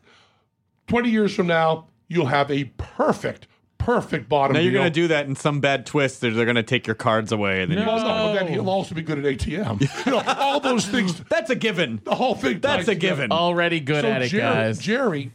[0.86, 3.46] 20 years from now, you'll have a perfect,
[3.78, 6.20] perfect bottom Now you're going to do that in some bad twist.
[6.20, 7.62] They're, they're going to take your cards away.
[7.62, 10.06] And then you Well, no, but then he'll also be good at ATM.
[10.06, 11.18] you know, all those things.
[11.28, 12.00] That's a given.
[12.04, 12.60] The whole thing.
[12.60, 13.32] That's a given.
[13.32, 14.78] Already good so at it, Jerry, guys.
[14.78, 15.32] Jerry,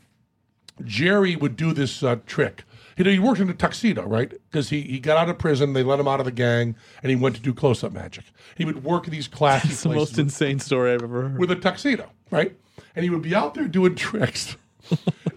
[0.85, 2.63] Jerry would do this uh, trick.
[2.97, 4.29] You know, he worked in a tuxedo, right?
[4.29, 7.09] Because he, he got out of prison, they let him out of the gang, and
[7.09, 8.25] he went to do close up magic.
[8.55, 11.39] He would work in these classy It's the most insane story I've ever heard.
[11.39, 12.55] with a tuxedo, right?
[12.95, 14.55] And he would be out there doing tricks.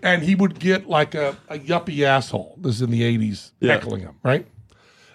[0.03, 2.57] and he would get like a, a yuppie asshole.
[2.61, 4.47] This is in the 80s, heckling him, right?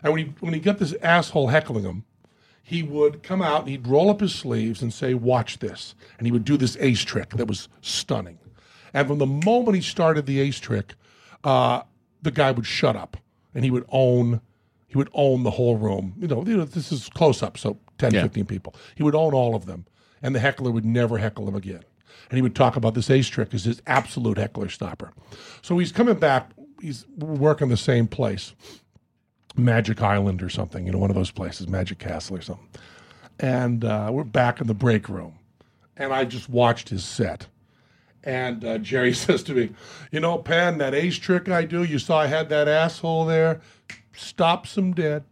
[0.01, 2.05] And when he when he got this asshole heckling him,
[2.63, 5.93] he would come out and he'd roll up his sleeves and say, Watch this.
[6.17, 8.38] And he would do this ace trick that was stunning.
[8.93, 10.95] And from the moment he started the ace trick,
[11.43, 11.81] uh,
[12.21, 13.17] the guy would shut up
[13.53, 14.41] and he would own
[14.87, 16.15] he would own the whole room.
[16.17, 18.23] You know, you know this is close up, so 10, Yeah.
[18.23, 18.75] 15 people.
[18.95, 19.85] He would own all of them.
[20.23, 21.83] And the heckler would never heckle him again.
[22.29, 25.11] And he would talk about this ace trick as his absolute heckler stopper.
[25.61, 26.49] So he's coming back,
[26.81, 28.53] he's working the same place.
[29.55, 32.67] Magic Island or something, you know, one of those places, Magic Castle or something.
[33.39, 35.35] And uh, we're back in the break room.
[35.97, 37.47] And I just watched his set.
[38.23, 39.71] And uh, Jerry says to me,
[40.11, 43.61] You know, Penn, that ace trick I do, you saw I had that asshole there,
[44.13, 45.23] stops him dead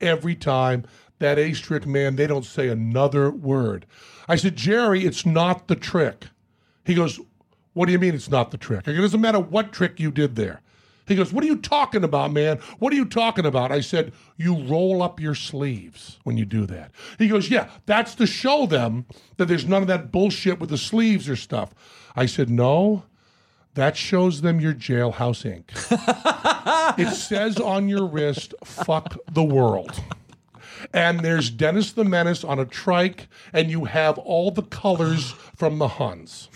[0.00, 0.84] every time.
[1.18, 3.84] That ace trick, man, they don't say another word.
[4.26, 6.28] I said, Jerry, it's not the trick.
[6.84, 7.20] He goes,
[7.74, 8.84] What do you mean it's not the trick?
[8.84, 10.62] Go, It doesn't matter what trick you did there.
[11.06, 12.58] He goes, What are you talking about, man?
[12.78, 13.72] What are you talking about?
[13.72, 16.92] I said, You roll up your sleeves when you do that.
[17.18, 19.04] He goes, Yeah, that's to show them
[19.36, 21.74] that there's none of that bullshit with the sleeves or stuff.
[22.16, 23.04] I said, No,
[23.74, 25.70] that shows them your jailhouse ink.
[26.98, 30.02] it says on your wrist, fuck the world.
[30.92, 35.78] And there's Dennis the Menace on a trike, and you have all the colors from
[35.78, 36.48] the Huns.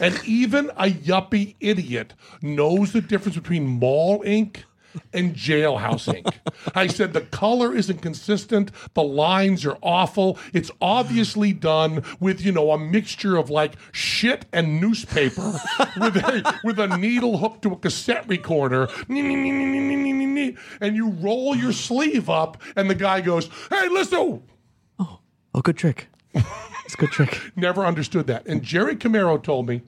[0.00, 4.64] And even a yuppie idiot knows the difference between mall ink
[5.12, 6.40] and jailhouse ink.
[6.74, 10.38] I said the color isn't consistent, the lines are awful.
[10.52, 15.58] It's obviously done with, you know, a mixture of like shit and newspaper
[15.98, 18.88] with a with a needle hooked to a cassette recorder.
[20.80, 24.42] And you roll your sleeve up and the guy goes, "Hey, listen,
[24.98, 25.18] Oh,
[25.54, 26.08] oh good trick.
[26.34, 27.40] It's a good trick.
[27.56, 28.46] Never understood that.
[28.46, 29.82] And Jerry Camaro told me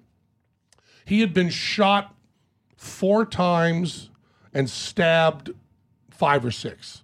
[1.05, 2.14] he had been shot
[2.76, 4.11] four times
[4.55, 5.50] and stabbed
[6.11, 7.02] five or six.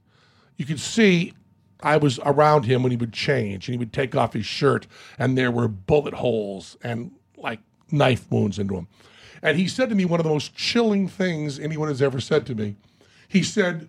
[0.56, 1.34] You could see
[1.82, 4.86] I was around him when he would change and he would take off his shirt
[5.18, 8.88] and there were bullet holes and like knife wounds into him.
[9.42, 12.46] And he said to me one of the most chilling things anyone has ever said
[12.46, 12.76] to me.
[13.26, 13.88] He said,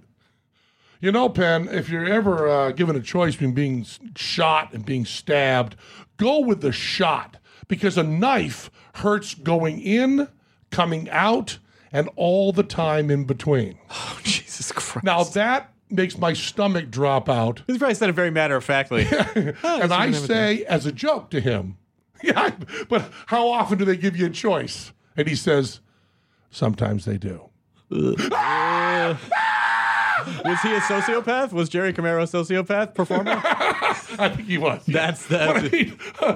[1.01, 3.85] you know, Penn, if you're ever uh, given a choice between being
[4.15, 5.75] shot and being stabbed,
[6.17, 7.37] go with the shot
[7.67, 10.27] because a knife hurts going in,
[10.69, 11.57] coming out,
[11.91, 13.77] and all the time in between.
[13.89, 15.03] Oh, Jesus Christ.
[15.03, 19.05] Now that makes my stomach drop out, He's probably said it very matter of factly.
[19.35, 21.77] and I say as a joke to him,
[22.23, 22.51] "Yeah,
[22.89, 25.79] but how often do they give you a choice?" And he says,
[26.49, 27.49] "Sometimes they do."
[30.45, 31.51] Was he a sociopath?
[31.51, 33.41] Was Jerry Camaro a sociopath performer?
[33.43, 34.85] I think he was.
[34.85, 35.69] That's the- But I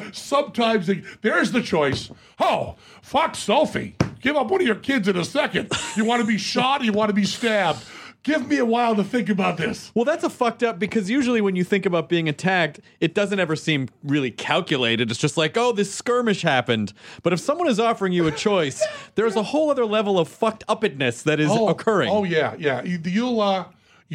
[0.02, 2.10] mean, sometimes they, there's the choice.
[2.40, 3.96] Oh, fuck Sophie.
[4.22, 5.72] Give up one of your kids in a second.
[5.96, 7.84] You want to be shot or you want to be stabbed?
[8.24, 9.92] Give me a while to think about this.
[9.94, 13.40] Well, that's a fucked up because usually when you think about being attacked, it doesn't
[13.40, 15.12] ever seem really calculated.
[15.12, 16.92] It's just like, oh, this skirmish happened.
[17.22, 20.64] But if someone is offering you a choice, there's a whole other level of fucked
[20.68, 22.10] upness that is occurring.
[22.10, 22.82] Oh yeah, yeah.
[22.82, 23.66] You, you'll uh,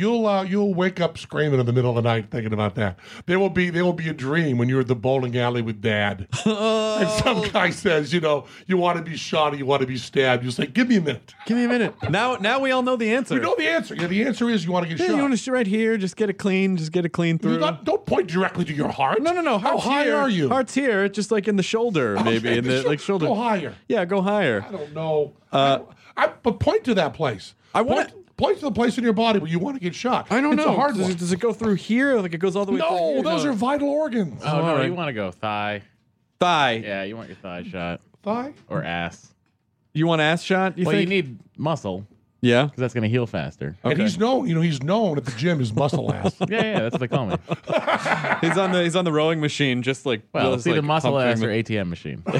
[0.01, 2.99] You'll uh, you'll wake up screaming in the middle of the night thinking about that.
[3.27, 5.83] There will be there will be a dream when you're at the bowling alley with
[5.83, 9.83] dad, and some guy says, you know, you want to be shot or you want
[9.83, 10.43] to be stabbed.
[10.43, 11.35] You say, give me a minute.
[11.47, 11.95] Give me a minute.
[12.11, 13.35] Now, now we all know the answer.
[13.35, 13.95] You know the answer.
[13.95, 15.17] Yeah, the answer is you want to get Yeah, shot.
[15.17, 17.59] you want to sit right here, just get it clean, just get it clean through.
[17.59, 19.21] not- don't point directly to your heart.
[19.21, 19.59] no, no, no.
[19.59, 20.17] How high here.
[20.17, 20.49] are you?
[20.49, 23.27] Heart's here, just like in the shoulder, maybe Okay, in the the like shoulder.
[23.27, 23.75] Go higher.
[23.89, 24.65] Yeah, go higher.
[24.67, 25.35] I don't know.
[25.53, 25.81] I,
[26.17, 27.55] I, but point to that place.
[27.75, 28.11] I wanna-
[28.41, 30.27] point, point to the place in your body where you want to get shot.
[30.31, 30.73] I don't it's know.
[30.73, 31.11] A hard does, one.
[31.13, 32.17] It, does it go through here?
[32.21, 33.23] Like it goes all the way through no, here?
[33.23, 34.43] those are vital organs.
[34.45, 34.87] Oh, no, Alright.
[34.87, 35.83] you want to go thigh.
[36.39, 36.83] thigh.
[36.85, 38.53] Yeah, you want your thigh shot Thigh.
[38.69, 39.35] or ass.
[39.93, 40.79] You want ass shot?
[40.79, 41.09] You well, think?
[41.09, 42.07] you need muscle
[42.41, 42.65] yeah.
[42.65, 43.77] because that's going to heal faster.
[43.85, 46.35] And he's known, you know, he's known at the gym as muscle ass.
[46.41, 47.37] Yeah, yeah, that's what they call me.
[48.41, 50.87] He's on the he's on the rowing machine, just like Well, just it's either like
[50.87, 52.23] muscle ass or ATM machine.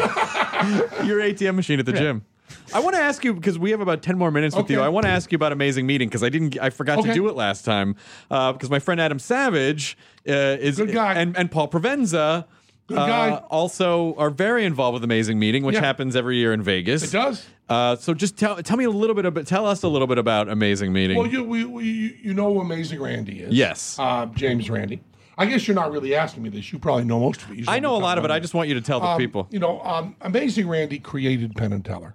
[1.05, 2.25] your ATM machine at the gym.
[2.73, 4.81] I want to ask you because we have about ten more minutes with you.
[4.81, 7.29] I want to ask you about Amazing Meeting because I didn't, I forgot to do
[7.29, 7.97] it last time
[8.31, 9.97] uh, because my friend Adam Savage
[10.29, 11.15] uh, is Good guy.
[11.15, 12.47] and and Paul Provenza.
[12.87, 15.81] Good uh, also are very involved with Amazing Meeting, which Yeah.
[15.83, 17.05] happens every year in Vegas.
[17.05, 17.47] It does.
[17.69, 20.19] Uh, so just tell tell me a little bit about tell us a little bit
[20.19, 21.17] about Amazing Meeting.
[21.17, 23.55] Well, you we, we, you know who Amazing Randi is.
[23.55, 23.97] Yes.
[23.99, 25.01] Uh, James Randi.
[25.39, 26.71] I guess you're not really asking me this.
[26.73, 27.59] You probably know most of it.
[27.59, 28.31] You I know a lot of it.
[28.33, 29.47] I just want you to tell the Um, people.
[29.51, 32.15] You know, um, Amazing Randi created Penn and Teller.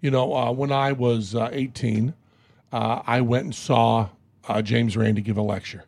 [0.00, 2.14] You know, uh, when I was uh, 18,
[2.72, 4.08] uh, I went and saw
[4.48, 5.84] uh, James Randi give a lecture.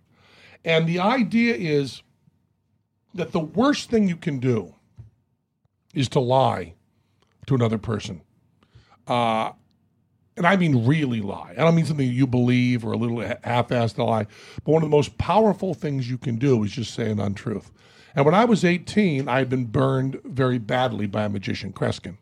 [0.64, 2.02] And the idea is
[3.14, 4.74] that the worst thing you can do
[5.94, 6.74] is to lie
[7.46, 8.22] to another person.
[9.06, 9.52] Uh,
[10.36, 11.50] and I mean really lie.
[11.52, 14.26] I don't mean something you believe or a little half-assed lie.
[14.64, 17.70] But one of the most powerful things you can do is just say an untruth.
[18.14, 22.16] And when I was 18, I had been burned very badly by a magician, Kreskin,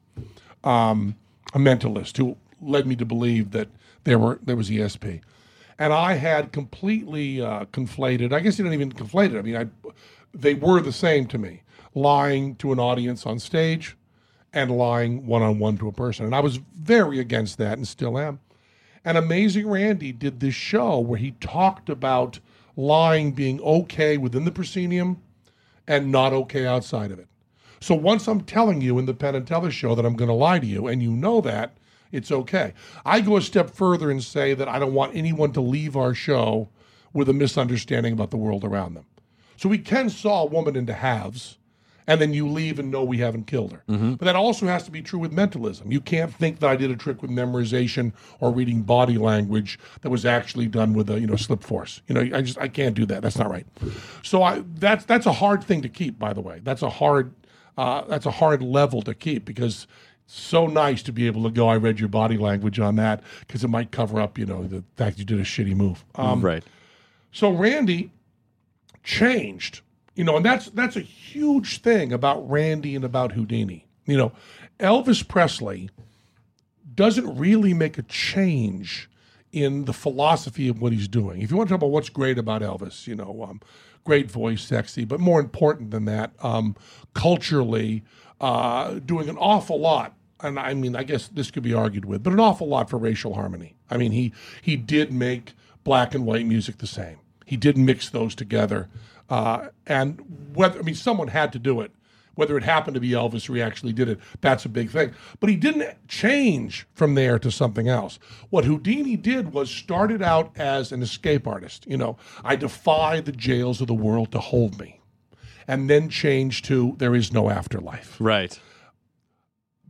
[0.65, 1.17] um,
[1.55, 3.69] a mentalist who led me to believe that
[4.05, 5.21] there were there was ESP,
[5.79, 8.33] and I had completely uh, conflated.
[8.33, 9.39] I guess you didn't even conflate it.
[9.39, 9.67] I mean, I
[10.33, 11.63] they were the same to me,
[11.95, 13.97] lying to an audience on stage
[14.53, 16.27] and lying one on one to a person.
[16.27, 18.41] And I was very against that and still am.
[19.05, 22.41] And Amazing Randi did this show where he talked about
[22.77, 25.23] lying being okay within the proscenium
[25.87, 27.29] and not okay outside of it.
[27.81, 30.35] So once I'm telling you in the Penn and Teller show that I'm going to
[30.35, 31.77] lie to you and you know that,
[32.13, 32.75] it's okay.
[33.05, 36.13] I go a step further and say that I don't want anyone to leave our
[36.13, 36.69] show
[37.13, 39.07] with a misunderstanding about the world around them.
[39.57, 41.59] So we can saw a woman into halves
[42.07, 43.85] and then you leave and know we haven't killed her.
[43.89, 44.15] Mm-hmm.
[44.15, 45.93] But that also has to be true with mentalism.
[45.93, 50.11] You can't think that I did a trick with memorization or reading body language that
[50.11, 52.03] was actually done with a you know slip force.
[52.09, 53.23] You know, I just I can't do that.
[53.23, 53.67] That's not right.
[54.25, 56.19] So I that's that's a hard thing to keep.
[56.19, 57.33] By the way, that's a hard
[57.81, 59.87] uh, that's a hard level to keep because
[60.27, 61.67] it's so nice to be able to go.
[61.67, 64.85] I read your body language on that because it might cover up you know the
[64.97, 66.05] fact you did a shitty move.
[66.17, 66.63] Um, right.
[67.33, 68.11] so Randi
[69.03, 69.81] changed,
[70.15, 73.87] you know, and that's that's a huge thing about Randi and about Houdini.
[74.05, 74.33] You know,
[74.79, 75.89] Elvis Presley
[76.95, 79.09] doesn't really make a change
[79.53, 81.43] in the philosophy of what he's doing.
[81.43, 83.61] If you want to talk about what's great about Elvis, you know, um,
[84.05, 86.77] great voice, sexy, but more important than that, um,
[87.15, 88.03] culturally,
[88.41, 90.15] uh, doing an awful lot.
[90.41, 92.97] And I mean, I guess this could be argued with, but an awful lot for
[92.97, 93.77] racial harmony.
[93.91, 94.33] I mean, he
[94.63, 95.53] he did make
[95.85, 97.19] black and white music the same.
[97.45, 98.89] He did mix those together,
[99.29, 101.93] uh, and whether I mean, someone had to do it.
[102.41, 105.13] Whether it happened to be Elvis or he actually did it, that's a big thing.
[105.41, 108.19] But he didn't change from there to something else.
[108.49, 111.87] What Houdini did was started out as an escape artist.
[111.87, 115.01] You know, I defy the jails of the world to hold me,
[115.69, 118.17] and then changed to there is no afterlife.
[118.19, 118.59] Right.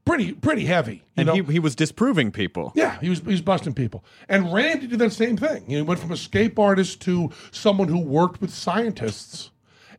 [0.05, 0.95] Pretty, pretty heavy.
[0.95, 1.35] You And know?
[1.35, 2.73] he, he was disproving people.
[2.75, 4.03] Yeah, he was he was busting people.
[4.29, 5.67] And Randi did that same thing.
[5.69, 9.51] He went from escape artist to someone who worked with scientists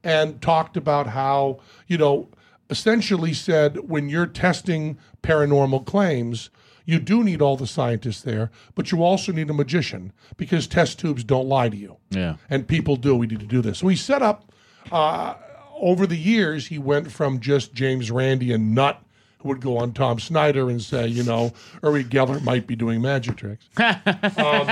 [0.03, 2.27] and talked about how, you know,
[2.71, 6.49] essentially said when you're testing paranormal claims,
[6.85, 10.97] you do need all the scientists there, but you also need a magician because test
[10.97, 11.97] tubes don't lie to you.
[12.09, 12.37] Yeah.
[12.49, 13.15] And people do.
[13.15, 13.79] We need to do this.
[13.79, 14.51] So he set up
[14.91, 15.35] uh,
[15.79, 19.01] over the years, he went from just James Randi and Nut,
[19.39, 21.53] who would go on Tom Snyder and say, you know,
[21.83, 24.67] Uri Geller might be doing magic tricks, um,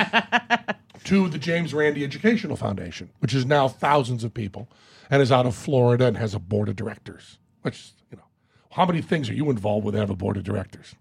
[1.04, 4.70] to the James Randi Educational Foundation, which is now thousands of people
[5.10, 7.39] and is out of Florida and has a board of directors.
[7.62, 8.24] Which, you know,
[8.72, 10.95] how many things are you involved with that have a board of directors?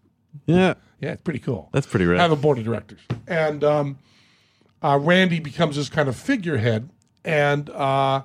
[0.47, 0.75] Yeah.
[1.01, 1.69] Yeah, it's pretty cool.
[1.73, 2.21] That's pretty rad.
[2.21, 3.99] Have a board of directors, and um,
[4.83, 6.91] uh, Randi becomes this kind of figurehead,
[7.25, 8.23] and uh,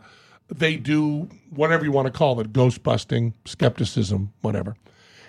[0.50, 4.76] they do whatever you want to call it: ghost busting, skepticism, whatever.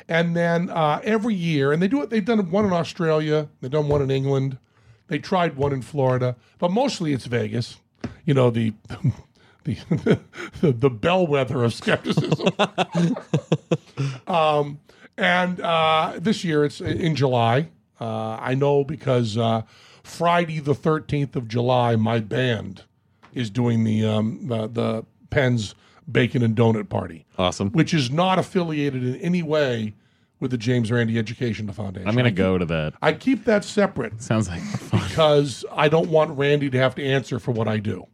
[0.09, 2.09] And then uh, every year, and they do it.
[2.09, 3.48] They've done one in Australia.
[3.61, 4.57] They've done one in England.
[5.09, 7.76] They tried one in Florida, but mostly it's Vegas.
[8.24, 8.72] You know the
[9.64, 9.74] the
[10.60, 12.48] the, the bellwether of skepticism.
[14.26, 14.80] um,
[15.16, 17.68] and uh, this year it's in July.
[18.00, 19.62] Uh, I know because uh,
[20.02, 22.82] Friday the thirteenth of July, my band
[23.32, 25.74] is doing the um, the, the Penn's
[26.10, 27.70] Bacon and Donut Party, Awesome.
[27.70, 29.94] which is not affiliated in any way
[30.40, 32.08] with the James Randi Education Foundation.
[32.08, 32.94] I'm gonna go to that.
[33.00, 35.00] I keep that separate Sounds like fun.
[35.08, 38.06] because I don't want Randi to have to answer for what I do.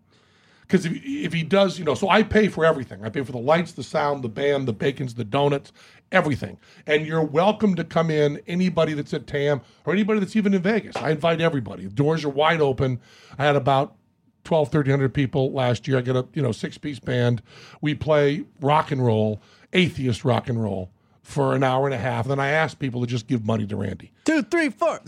[0.70, 3.04] Because if, if he does, you know, so I pay for everything.
[3.04, 5.72] I pay for the lights, the sound, the band, the bacons, the donuts,
[6.12, 6.58] everything.
[6.86, 10.62] And you're welcome to come in, anybody that's at TAM or anybody that's even in
[10.62, 10.94] Vegas.
[10.94, 11.86] I invite everybody.
[11.86, 13.00] The doors are wide open.
[13.36, 13.96] I had about
[14.44, 15.98] 12, 1300 people last year.
[15.98, 17.42] I got a, you know, six piece band.
[17.80, 19.42] We play rock and roll,
[19.72, 20.92] atheist rock and roll
[21.24, 22.28] for an hour and a half.
[22.28, 24.12] Then I ask people to just give money to Randi.
[24.24, 25.00] Two, three, four.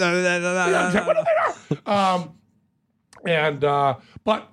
[1.86, 2.34] um,
[3.24, 3.94] and uh,
[4.24, 4.51] but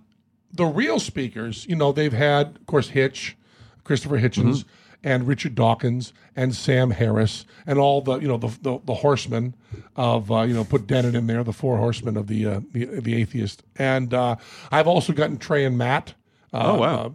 [0.54, 3.36] the real speakers, you know, they've had, of course, Hitch,
[3.84, 4.66] Christopher Hitchens,
[5.04, 9.54] and Richard Dawkins, and Sam Harris, and all the you know the the, the horsemen
[9.96, 12.86] of uh, you know put Dennett in there, the four horsemen of the uh, the,
[13.00, 14.36] the atheist, and uh,
[14.72, 16.14] I've also gotten Trey and Matt.
[16.54, 16.96] Uh, Oh, wow.
[17.06, 17.10] uh,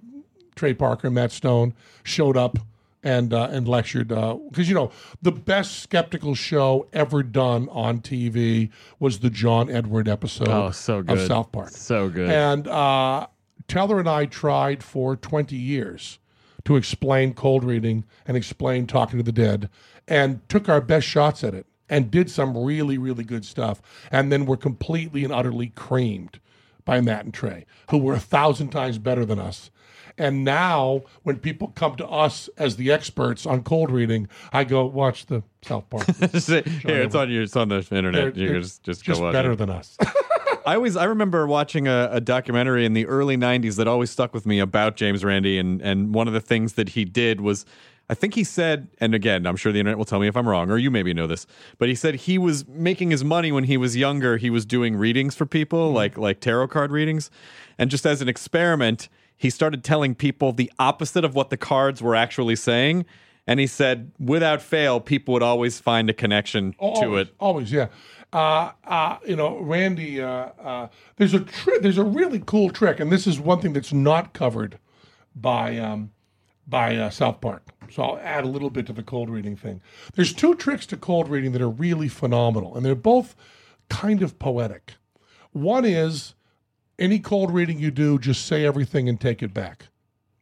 [0.54, 1.74] Trey Parker and Matt Stone
[2.04, 2.58] showed up
[3.04, 4.90] and uh, and lectured because you know
[5.22, 10.98] the best skeptical show ever done on TV was the John Edward episode Oh, so
[10.98, 11.28] of good.
[11.28, 11.70] South Park.
[11.70, 12.30] So good.
[12.30, 13.26] And uh,
[13.68, 16.18] Teller and I tried for 20 years
[16.64, 19.68] to explain cold reading and explain talking to the dead
[20.08, 23.82] and took our best shots at it and did some really, really good stuff.
[24.10, 26.40] And then were completely and utterly creamed
[26.86, 29.70] by Matt and Trey, who were a thousand times better than us.
[30.16, 34.84] And now, when people come to us as the experts on cold reading, I go
[34.84, 36.06] watch the South Park.
[36.16, 38.34] Here, it's on your, it's on the internet.
[38.34, 39.56] They're- you just, just, just go watch better it.
[39.56, 39.96] than us.
[40.66, 44.32] I always I remember watching a, a documentary in the early '90s that always stuck
[44.32, 47.64] with me about James Randi, and and one of the things that he did was.
[48.06, 50.46] I think he said, and again, I'm sure the internet will tell me if I'm
[50.46, 51.46] wrong, or you maybe know this,
[51.78, 54.36] but he said he was making his money when he was younger.
[54.36, 55.96] He was doing readings for people, mm-hmm.
[55.96, 57.30] like like tarot card readings,
[57.78, 62.00] and just as an experiment, he started telling people the opposite of what the cards
[62.02, 63.04] were actually saying.
[63.46, 67.34] And he said, without fail, people would always find a connection to it.
[67.38, 67.88] Always, yeah.
[68.32, 70.22] Uh, uh, you know, Randi.
[70.22, 71.82] Uh, uh, there's a trick.
[71.82, 74.78] There's a really cool trick, and this is one thing that's not covered
[75.36, 76.10] by um,
[76.66, 77.68] by uh, South Park.
[77.90, 79.82] So I'll add a little bit to the cold reading thing.
[80.14, 83.36] There's two tricks to cold reading that are really phenomenal, and they're both
[83.88, 84.94] kind of poetic.
[85.52, 86.34] One is
[86.98, 89.88] any cold reading you do, just say everything and take it back.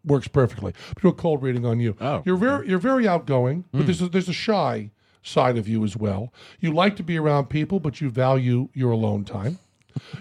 [0.05, 0.74] Works perfectly.
[1.00, 1.96] Do a cold reading on you.
[2.00, 3.84] Oh, you're very you're very outgoing, but hmm.
[3.86, 4.90] there's a, there's a shy
[5.22, 6.32] side of you as well.
[6.59, 9.59] You like to be around people, but you value your alone time.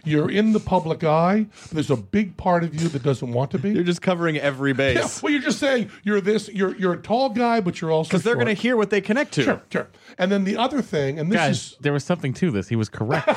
[0.03, 1.47] You're in the public eye.
[1.63, 3.71] But there's a big part of you that doesn't want to be.
[3.71, 5.21] You're just covering every Yeah, base.
[5.23, 6.49] well, you're just saying you're this.
[6.49, 9.01] You're you're a tall guy, but you're also Because they're going to hear what they
[9.01, 9.43] connect to.
[9.43, 9.87] Sure, sure.
[10.17, 12.67] And then the other thing, and this Guys, is, there was something to this.
[12.67, 13.27] He was correct.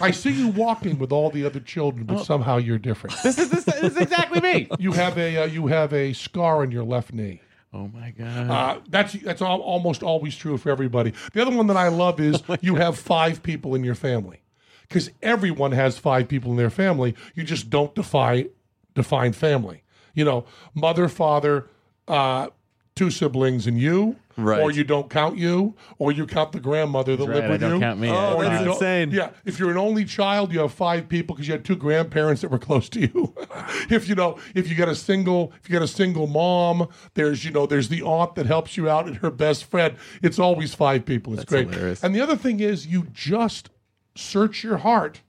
[0.00, 2.14] I see you walking with all the other children, Oh.
[2.16, 3.16] but somehow you're different.
[3.22, 4.68] this is this, this is exactly me.
[4.78, 7.40] You have a uh, you have a scar on your left knee.
[7.72, 8.50] Oh my god.
[8.50, 11.12] Uh, that's that's al- almost always true for everybody.
[11.32, 14.40] The other one that I love is you have five people in your family,
[14.88, 17.14] because everyone has five people in their family.
[17.34, 18.48] You just don't define
[18.94, 19.82] define family.
[20.14, 21.68] You know, mother, father,
[22.08, 22.48] uh,
[22.96, 24.16] two siblings, and you.
[24.36, 24.60] Right.
[24.60, 27.52] Or you don't count you, or you count the grandmother that That's lived right, I
[27.54, 27.80] with don't you.
[27.80, 28.08] count me.
[28.08, 29.10] Oh, Or you that's insane.
[29.10, 32.42] Yeah, if you're an only child, you have five people because you had two grandparents
[32.42, 33.34] that were close to you.
[33.90, 37.44] if you know, if you got a single, if you got a single mom, there's
[37.44, 39.96] you know, there's the aunt that helps you out and her best friend.
[40.22, 41.34] It's always five people.
[41.34, 41.68] It's great.
[41.68, 42.04] hilarious.
[42.04, 43.70] And the other thing is, you just
[44.18, 45.20] search your heart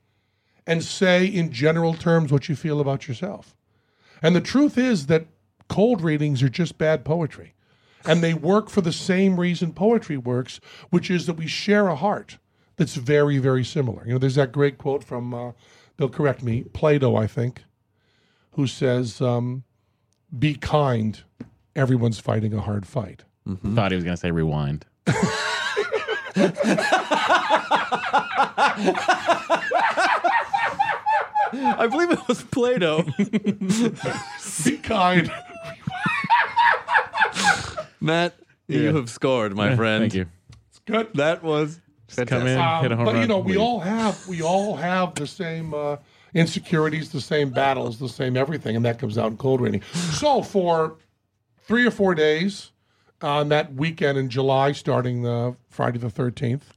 [0.65, 3.55] and say in general terms what you feel about yourself.
[4.21, 5.27] And the truth is that
[5.67, 7.53] cold readings are just bad poetry.
[8.05, 10.59] And they work for the same reason poetry works,
[10.89, 12.37] which is that we share a heart
[12.77, 14.03] that's very, very similar.
[14.05, 15.51] You know, there's that great quote from, uh,
[15.97, 17.63] they'll correct me, Plato, I think,
[18.51, 19.63] who says, um,
[20.37, 21.21] Be kind,
[21.75, 23.23] everyone's fighting a hard fight.
[23.75, 24.85] Thought he was gonna say rewind.
[31.51, 33.03] I believe it was Plato.
[34.63, 35.31] Be kind.
[38.01, 38.35] Matt,
[38.67, 40.03] you have scored, my friend.
[40.03, 40.25] Thank you.
[40.85, 41.09] Good.
[41.15, 41.79] That was
[42.15, 43.21] Come in, Um, hit a home but run.
[43.21, 43.61] you know, we leave.
[43.61, 45.97] all have we all have the same uh,
[46.33, 49.81] insecurities, the same battles, the same everything, and that comes out in cold reading.
[49.93, 50.95] So for
[51.67, 52.71] three or four days
[53.21, 56.73] on that weekend in July, starting the Friday the thirteenth,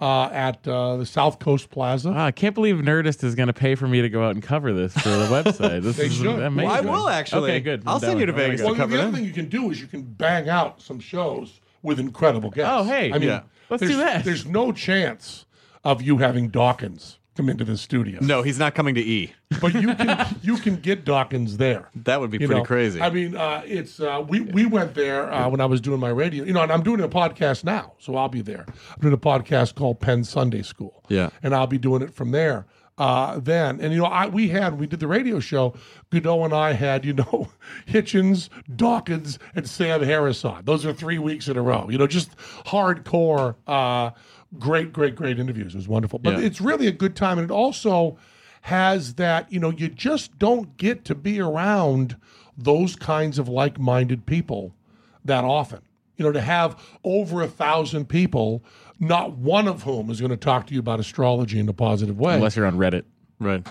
[0.00, 2.10] uh, at uh, the South Coast Plaza.
[2.10, 4.42] Wow, I can't believe Nerdist is going to pay for me to go out and
[4.42, 5.82] cover this for the website.
[5.82, 6.38] This They is should.
[6.40, 6.68] amazing.
[6.68, 7.50] Well, I will actually.
[7.50, 7.82] Okay, good.
[7.86, 8.66] I'll send you to Vegas go.
[8.68, 9.14] to well, cover the other them.
[9.16, 12.72] thing you can do is you can bang out some shows with incredible guests.
[12.74, 13.10] Oh, hey.
[13.12, 13.42] I mean, Yeah.
[13.70, 14.24] Let's do that.
[14.24, 15.44] There's no chance
[15.84, 18.18] of you having Dawkins come into the studio.
[18.20, 19.32] No, he's not coming to E.
[19.60, 21.88] but you can you can get Dawkins there.
[21.94, 23.00] That would be You pretty know, crazy.
[23.00, 26.08] I mean, uh, it's uh, we we went there uh, when I was doing my
[26.10, 26.44] radio.
[26.44, 28.66] You know, and I'm doing a podcast now, so I'll be there.
[28.68, 31.04] I'm doing a podcast called Penn Sunday School.
[31.08, 31.30] Yeah.
[31.42, 32.66] and I'll be doing it from there.
[32.98, 35.74] Uh, then and you know, I we had we did the radio show.
[36.10, 37.48] Goudeau and I had you know
[37.86, 40.64] Hitchens, Dawkins, and Sam Harris on.
[40.64, 41.88] Those are three weeks in a row.
[41.88, 42.36] You know, just
[42.66, 43.54] hardcore.
[44.58, 45.74] Great, great, great interviews.
[45.74, 46.18] It was wonderful.
[46.18, 46.44] But Yeah.
[46.46, 48.16] it's really a good time, and it also
[48.62, 52.16] has that you know you just don't get to be around
[52.56, 54.74] those kinds of like-minded people
[55.24, 55.80] that often
[56.16, 58.64] you know to have over a thousand people
[58.98, 62.18] not one of whom is going to talk to you about astrology in a positive
[62.18, 63.04] way Unless you're on Reddit.
[63.38, 63.64] right.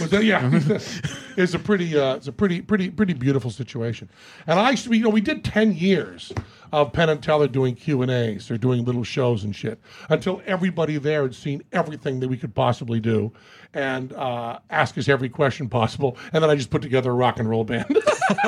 [0.00, 0.50] was that, yeah,
[1.36, 4.10] it's a pretty, uh, it's a pretty, pretty, pretty beautiful situation.
[4.48, 6.32] And I, used to be- you know, we did ten years
[6.72, 10.42] of Penn and Teller doing Q and A's or doing little shows and shit until
[10.46, 13.32] everybody there had seen everything that we could possibly do
[13.74, 16.16] and uh, ask us every question possible.
[16.32, 17.86] And then I just put together a rock and roll band.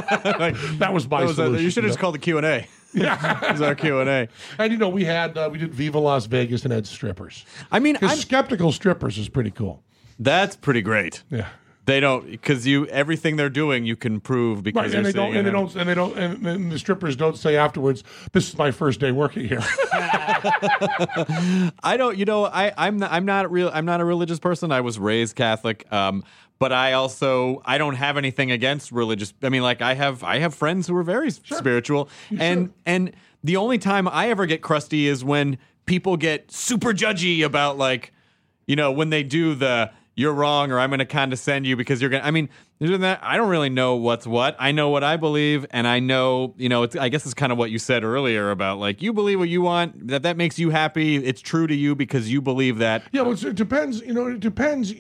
[0.09, 1.65] that was my That was a- solution.
[1.65, 2.67] you should have just called the Q and A.
[2.97, 4.29] Yeah, it was our Q and A.
[4.57, 7.45] And you know, we had uh, we did Viva Las Vegas and had strippers.
[7.73, 9.83] I mean, skeptical strippers is pretty cool.
[10.21, 11.25] that's pretty great.
[11.29, 11.49] Yeah.
[11.87, 15.37] They don't because you everything they're doing you can prove because Right, and they don't,
[15.37, 18.57] and they don't, and they don't, and, and the strippers don't say afterwards, "This is
[18.57, 19.63] my first day working here."
[19.93, 22.17] I don't.
[22.17, 23.71] You know, I I'm not, I'm not real.
[23.73, 24.73] I'm not a religious person.
[24.73, 25.91] I was raised Catholic.
[25.93, 26.25] Um,
[26.59, 29.35] but I also I don't have anything against religious.
[29.43, 32.09] I mean, like I have I have friends who are very spiritual,
[32.39, 33.13] and and
[33.43, 38.13] the only time I ever get crusty is when people get super judgy about like,
[38.67, 42.01] you know, when they do the you're wrong or I'm going to condescend you because
[42.01, 42.23] you're going.
[42.23, 42.49] to I mean,
[42.81, 44.57] that, I don't really know what's what.
[44.59, 46.87] I know what I believe, and I know, you know.
[47.01, 49.63] I guess it's kind of what you said earlier about like you believe what you
[49.63, 50.09] want.
[50.09, 51.17] That that makes you happy.
[51.17, 53.03] It's true to you because you believe that.
[53.13, 54.01] yeah, well, it depends.
[54.01, 54.93] You know, it depends.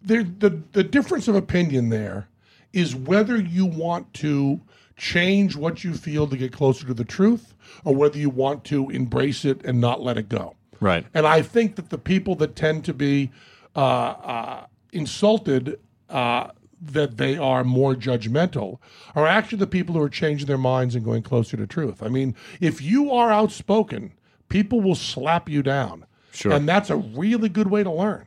[0.00, 2.28] There, the the difference of opinion there
[2.72, 4.60] is whether you want to
[4.96, 8.88] change what you feel to get closer to the truth, or whether you want to
[8.90, 10.54] embrace it and not let it go.
[10.82, 11.06] Right.
[11.14, 13.30] And I think that the people that tend to be
[13.76, 15.78] uh, uh, insulted
[16.10, 16.48] uh,
[16.80, 18.78] that they are more judgmental
[19.14, 22.02] are actually the people who are changing their minds and going closer to truth.
[22.02, 24.12] I mean, if you are outspoken,
[24.48, 26.04] people will slap you down.
[26.32, 26.52] Sure.
[26.52, 28.26] And that's a really good way to learn.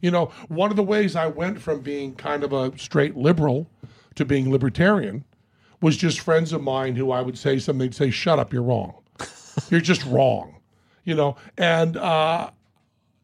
[0.00, 3.68] You know, one of the ways I went from being kind of a straight liberal
[4.14, 5.24] to being libertarian
[5.82, 8.62] was just friends of mine who I would say something, they'd say, shut up, you're
[8.62, 8.94] wrong.
[9.70, 10.59] You're just wrong.
[11.04, 12.50] You know, and uh,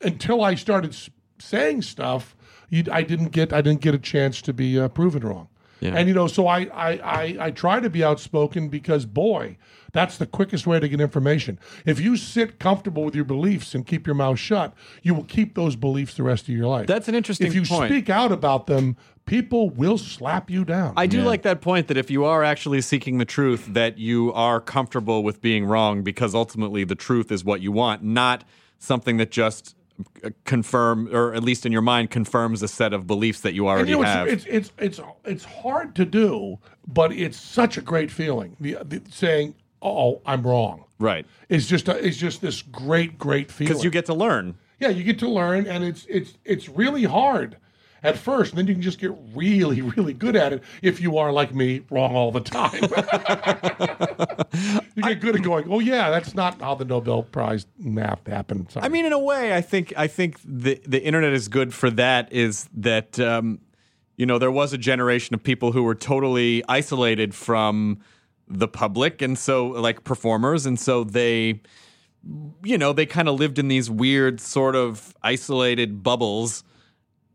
[0.03, 2.35] until I started s- saying stuff,
[2.71, 5.49] you, I didn't get I didn't get a chance to be uh, proven wrong.
[5.95, 9.59] And you know, so I, I I I try to be outspoken because boy,
[9.97, 11.59] that's the quickest way to get information.
[11.87, 15.55] If you sit comfortable with your beliefs and keep your mouth shut, you will keep
[15.55, 16.87] those beliefs the rest of your life.
[16.87, 17.57] That's an interesting point.
[17.57, 17.91] If you point.
[17.91, 20.93] speak out about them, people will slap you down.
[20.97, 24.33] I do like that point that if you are actually seeking the truth, that you
[24.35, 28.45] are comfortable with being wrong because ultimately the truth is what you want, not
[28.79, 29.75] something that just
[30.23, 33.67] uh, confirm or at least in your mind confirms a set of beliefs that you
[33.67, 34.29] And already you know, have.
[34.29, 38.57] it's, it's it's it's it's hard to do, but it's such a great feeling.
[38.61, 41.27] The, the saying, "Oh, I'm wrong." right.
[41.49, 43.73] It's just a, it's just this great great feeling.
[43.73, 44.57] Because you get to learn.
[44.81, 47.57] yeah, you get to learn, and it's it's it's really hard
[48.03, 51.19] at first, and then you can just get really really good at it if you
[51.19, 52.83] are like me, wrong all the time.
[54.95, 58.71] you get good at going, "Oh yeah, that's not how the Nobel Prize math happened."
[58.71, 58.85] Sorry.
[58.85, 61.91] I mean, in a way, I think I think the the internet is good for
[61.91, 62.33] that.
[62.33, 63.61] Is that um,
[64.17, 67.99] you know there was a generation of people who were totally isolated from
[68.49, 71.61] the public, and so like performers, and so they,
[72.65, 76.65] you know, they kind of lived in these weird sort of isolated bubbles.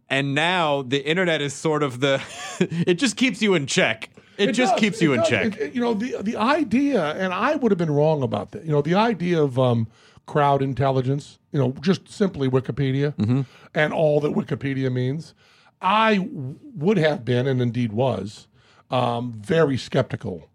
[0.09, 2.21] And now the internet is sort of the,
[2.59, 4.09] it just keeps you in check.
[4.38, 5.29] It, just does, keeps it you in does.
[5.29, 5.45] check.
[5.55, 8.65] It- it- you know, the the idea, and I would have been wrong about that.
[8.65, 9.88] You know, the idea of um,
[10.25, 11.38] crowd intelligence.
[11.51, 13.41] You know, just simply Wikipedia Mm-hmm.
[13.75, 15.33] and all that Wikipedia means.
[15.81, 18.47] I w- would have been, and indeed was,
[18.89, 20.49] um, very skeptical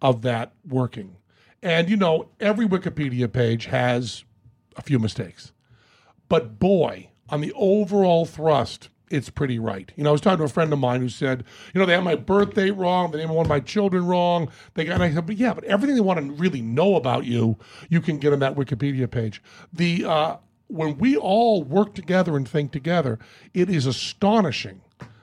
[0.00, 1.16] of that working.
[1.62, 4.24] And you know, every Wikipedia page has
[4.76, 5.52] a few mistakes,
[6.28, 9.92] but boy, on the overall thrust, it's pretty right.
[9.96, 11.44] You know, I was talking to a friend of mine who said,
[11.74, 14.48] you know, they had my birthday wrong, they named one of my children wrong.
[14.74, 17.24] They got, and I said, but yeah, but everything they want to really know about
[17.24, 17.58] you,
[17.88, 19.42] you can get on that Wikipedia page.
[19.72, 20.36] The uh,
[20.68, 23.18] when we all work together and think together,
[23.52, 24.80] it is astonishing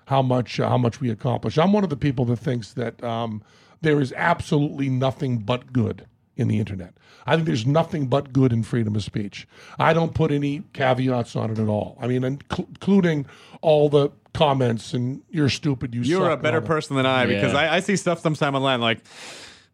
[0.08, 1.58] how much uh, how much we accomplish.
[1.58, 3.44] I'm one of the people that thinks that um,
[3.82, 6.94] there is absolutely nothing but good in the internet.
[7.26, 9.48] I think there's nothing but good in freedom of speech.
[9.78, 11.98] I don't put any caveats on it at all.
[12.00, 13.26] I mean, inc- including
[13.62, 15.94] all the comments and you're stupid.
[15.94, 18.80] You You're suck a better person than I because I, I see stuff sometime online
[18.80, 19.00] like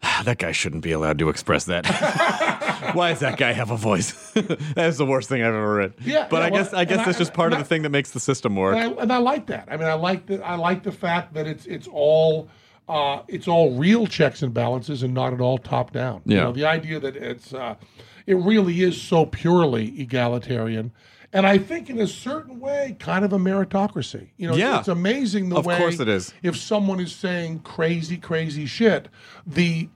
[0.02, 1.86] "Ah, that guy shouldn't be allowed to express that.
[2.96, 4.12] Why does that guy have a voice?
[4.34, 5.94] that is the worst thing I've ever read.
[6.02, 7.68] Yeah, but yeah, I guess well, I guess that's I- just part of I- the
[7.68, 8.76] thing that makes the system work.
[8.76, 9.68] and I, and I like that.
[9.72, 12.50] I mean, I like the I like the fact that it's it's all
[12.90, 16.22] uh, it's all real checks and balances and not at all top down.
[16.26, 16.44] You Yeah.
[16.44, 17.76] know, the idea that it's uh,
[18.26, 20.92] it really is so purely egalitarian.
[21.36, 24.28] And I think, in a certain way, kind of a meritocracy.
[24.38, 24.78] You know, Yeah.
[24.78, 25.78] it's amazing the Of way.
[25.80, 26.32] course it is.
[26.44, 29.08] If someone is saying crazy, crazy shit,
[29.48, 29.90] the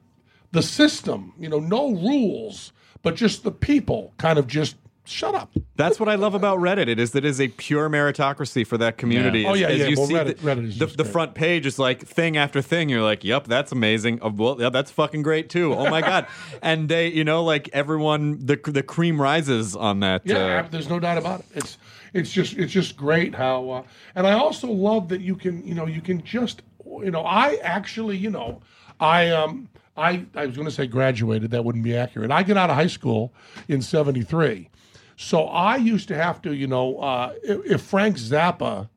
[0.52, 2.72] the system, you know, no rules,
[3.08, 4.76] but just the people, kind of just
[5.06, 5.50] shut up.
[5.78, 6.90] That's what I love about Reddit.
[6.90, 9.44] It is that it is a pure meritocracy for that community.
[9.44, 9.48] Yeah.
[9.48, 9.86] Oh, As- yeah, yeah.
[9.86, 12.36] You Well, see Reddit- the, Reddit is the, just the front page is like thing
[12.36, 12.90] after thing.
[12.90, 14.20] You're like, yep, that's amazing.
[14.22, 15.74] Oh, well, yeah, that's fucking great too.
[15.74, 16.28] Oh my god.
[16.62, 20.24] and they, you know, like everyone, the the cream rises on that.
[20.26, 21.46] Yeah, uh, there's no doubt about it.
[21.56, 21.78] It's
[22.14, 23.84] it's just it's just great how, uh,
[24.16, 27.56] and I also love that you can you know you can just you know I
[27.64, 28.62] actually you know
[29.00, 32.32] I um I I was going to say graduated that wouldn't be accurate.
[32.32, 33.34] I get out of high school
[33.68, 34.70] in '73,
[35.16, 38.90] so I used to have to you know uh, if, if Frank Zappa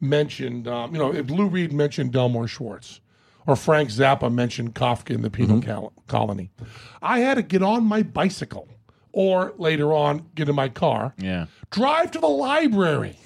[0.00, 3.00] mentioned um, you know if Lou Reed mentioned Delmore Schwartz.
[3.44, 6.52] Or Frank Zappa mentioned Kafka in the Penal Col- Colony.
[7.02, 8.68] I had to get on my bicycle,
[9.10, 11.46] or later on get in my car, Yeah.
[11.70, 13.16] drive to the library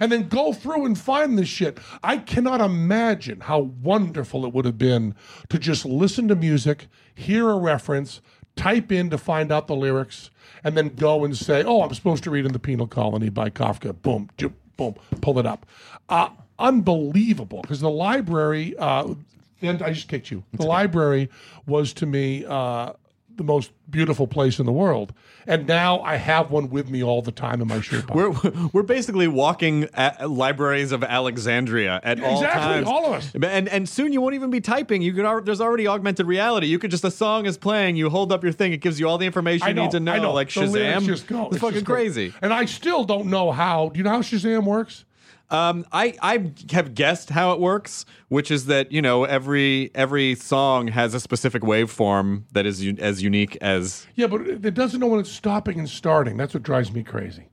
[0.00, 1.78] and then go through and find this shit.
[2.02, 5.14] I cannot imagine how wonderful it would have been
[5.48, 8.20] to just listen to music, hear a reference,
[8.56, 10.30] type in to find out the lyrics,
[10.62, 13.50] and then go and say, "Oh, I'm supposed to read in the Penal Colony by
[13.50, 15.66] Kafka." Boom, ju- boom, pull it up.
[16.08, 18.74] Uh, unbelievable, because the library.
[18.78, 19.14] Uh,
[19.60, 20.44] then I just kicked you.
[20.52, 21.30] The library
[21.66, 22.44] was to me.
[22.44, 22.92] Uh,
[23.36, 25.12] the most beautiful place in the world.
[25.46, 28.44] And now I have one with me all the time in my shirt pocket.
[28.44, 32.86] We're we're basically walking at libraries of Alexandria at all Exactly, times.
[32.86, 33.32] all of us.
[33.34, 35.02] And and soon you won't even be typing.
[35.02, 36.66] You could al- there's already augmented reality.
[36.68, 37.96] You could just a song is playing.
[37.96, 38.72] You hold up your thing.
[38.72, 40.12] It gives you all the information I you need to know.
[40.12, 40.32] I know.
[40.32, 41.04] Like The Shazam.
[41.06, 41.48] just go.
[41.48, 42.04] It's, fucking just great.
[42.04, 42.32] crazy.
[42.40, 43.90] And I still don't know how.
[43.90, 45.04] Do you know how Shazam works?
[45.50, 50.34] Um, I I have guessed how it works, which is that you know every every
[50.34, 54.06] song has a specific waveform that is u- as unique as.
[54.14, 56.36] Yeah, but it doesn't know when it's stopping and starting.
[56.36, 57.48] That's what drives me crazy.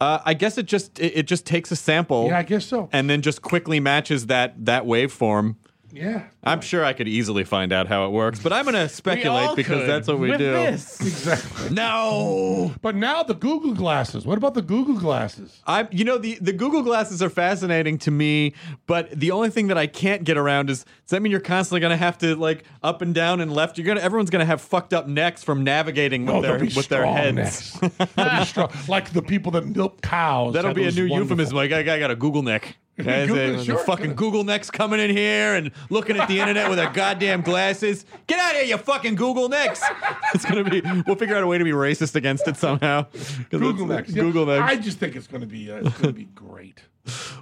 [0.00, 2.26] Uh, I guess it just it, it just takes a sample.
[2.26, 2.88] Yeah, I guess so.
[2.92, 5.56] And then just quickly matches that that waveform.
[5.94, 8.88] Yeah, I'm sure I could easily find out how it works, but I'm going to
[8.88, 10.50] speculate because could that's what we with do.
[10.52, 11.00] this.
[11.00, 11.70] exactly.
[11.74, 12.72] No.
[12.80, 14.24] But now the Google glasses.
[14.24, 15.60] What about the Google glasses?
[15.66, 18.54] I you know the the Google glasses are fascinating to me,
[18.86, 21.80] but the only thing that I can't get around is does that mean you're constantly
[21.80, 23.76] going to have to like up and down and left?
[23.76, 26.58] You're going to everyone's going to have fucked up necks from navigating with Oh, their
[26.58, 27.36] they'll be with their strong heads.
[27.82, 27.90] necks.
[28.14, 28.72] They'll be strong.
[28.88, 30.52] Like the people that milk cows.
[30.54, 31.56] That'll have be a those new wonderful- euphemism.
[31.56, 32.76] Like I, I got a Google neck.
[32.98, 34.14] Guys, Google- sure, fucking.
[34.14, 38.04] Google necks coming in here and looking at the internet with their goddamn glasses.
[38.26, 39.82] Get out of here, you fucking Google necks.
[40.34, 40.80] It's gonna be.
[41.06, 43.04] We'll figure out a way to be racist against it somehow.
[43.50, 44.10] Google necks.
[44.12, 44.62] Yeah, Google necks.
[44.62, 45.70] I just think it's going to be.
[45.70, 46.80] Uh, it's to be great.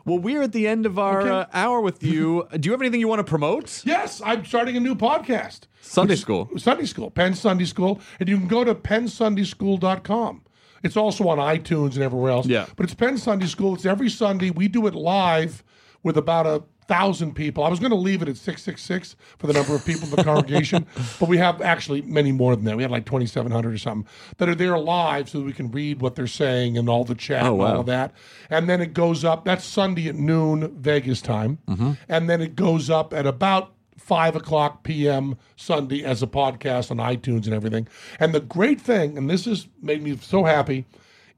[0.04, 1.30] Well, we're at the end of our Okay.
[1.30, 2.48] uh, hour with you.
[2.58, 3.82] Do you have anything you want to promote?
[3.86, 5.60] Yes, I'm starting a new podcast.
[5.82, 6.48] Sunday School.
[6.56, 10.42] Sunday School, Penn Sunday School, and you can go to pennsundayschool.com.
[10.82, 12.46] It's also on iTunes and everywhere else.
[12.46, 12.66] Yeah.
[12.76, 13.74] But it's Penn Sunday School.
[13.74, 14.50] It's every Sunday.
[14.50, 15.62] We do it live
[16.02, 17.62] with about a thousand people.
[17.62, 20.24] I was going to leave it at 666 for the number of people in the
[20.24, 20.86] congregation,
[21.20, 22.76] but we have actually many more than that.
[22.76, 26.00] We have like 2,700 or something that are there live so that we can read
[26.00, 27.74] what they're saying and all the chat Oh, and wow.
[27.74, 28.12] all of that.
[28.48, 31.58] And then it goes up, that's Sunday at noon, Vegas time.
[31.68, 31.92] Mm-hmm.
[32.08, 35.36] And then it goes up at about 5 o'clock p.m.
[35.56, 37.86] Sunday as a podcast on iTunes and everything.
[38.18, 40.86] And the great thing, and this has made me so happy,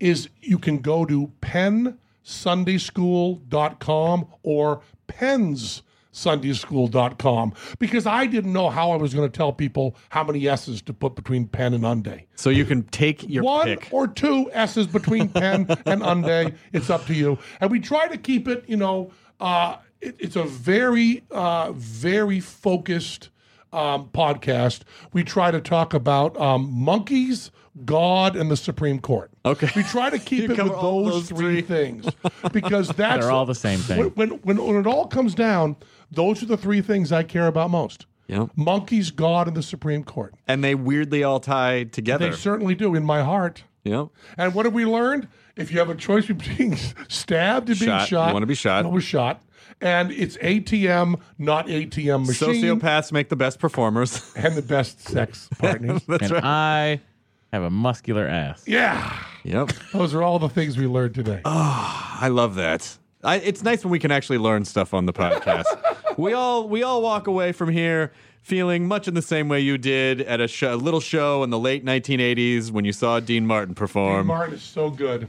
[0.00, 9.14] is you can go to pennsundayschool.com or pennsundayschool.com because I didn't know how I was
[9.14, 12.26] going to tell people how many S's to put between pen and unday.
[12.34, 13.88] So you can take your One pick.
[13.92, 16.54] or two S's between pen and unday.
[16.72, 17.38] It's up to you.
[17.60, 22.40] And we try to keep it, you know, uh, it, it's a very, uh, very
[22.40, 23.30] focused
[23.72, 27.50] um, podcast, we try to talk about um, monkeys,
[27.84, 29.30] God, and the Supreme Court.
[29.46, 29.68] Okay.
[29.74, 31.62] We try to keep it with those, those three, three.
[31.62, 32.06] things
[32.52, 33.98] because that's They're all the same thing.
[33.98, 35.76] When, when when when it all comes down,
[36.10, 38.50] those are the three things I care about most: Yep.
[38.56, 40.34] monkeys, God, and the Supreme Court.
[40.46, 42.28] And they weirdly all tie together.
[42.30, 43.64] They certainly do in my heart.
[43.84, 44.08] Yep.
[44.36, 45.28] And what have we learned?
[45.56, 46.76] If you have a choice between being
[47.08, 48.08] stabbed and being Shot.
[48.08, 48.84] shot, You wanna be shot.
[48.84, 49.42] I was shot.
[49.82, 54.32] And it's ATM, not ATM machine, Sociopaths make the best performers.
[54.36, 56.02] and the best sex partners.
[56.06, 56.44] That's and right.
[56.44, 57.00] I
[57.52, 58.62] have a muscular ass.
[58.66, 59.72] yeah, Yep.
[59.92, 61.40] those are all the things we learned today.
[61.44, 62.96] Ah, I love that.
[63.24, 65.64] I, it's nice when we can actually learn stuff on the podcast.
[66.16, 69.78] we all we all walk away from here feeling much in the same way you
[69.78, 73.46] did at a, show, a little show in the late 1980s when you saw Dean
[73.46, 74.22] Martin perform.
[74.22, 75.28] Dean Martin is so good.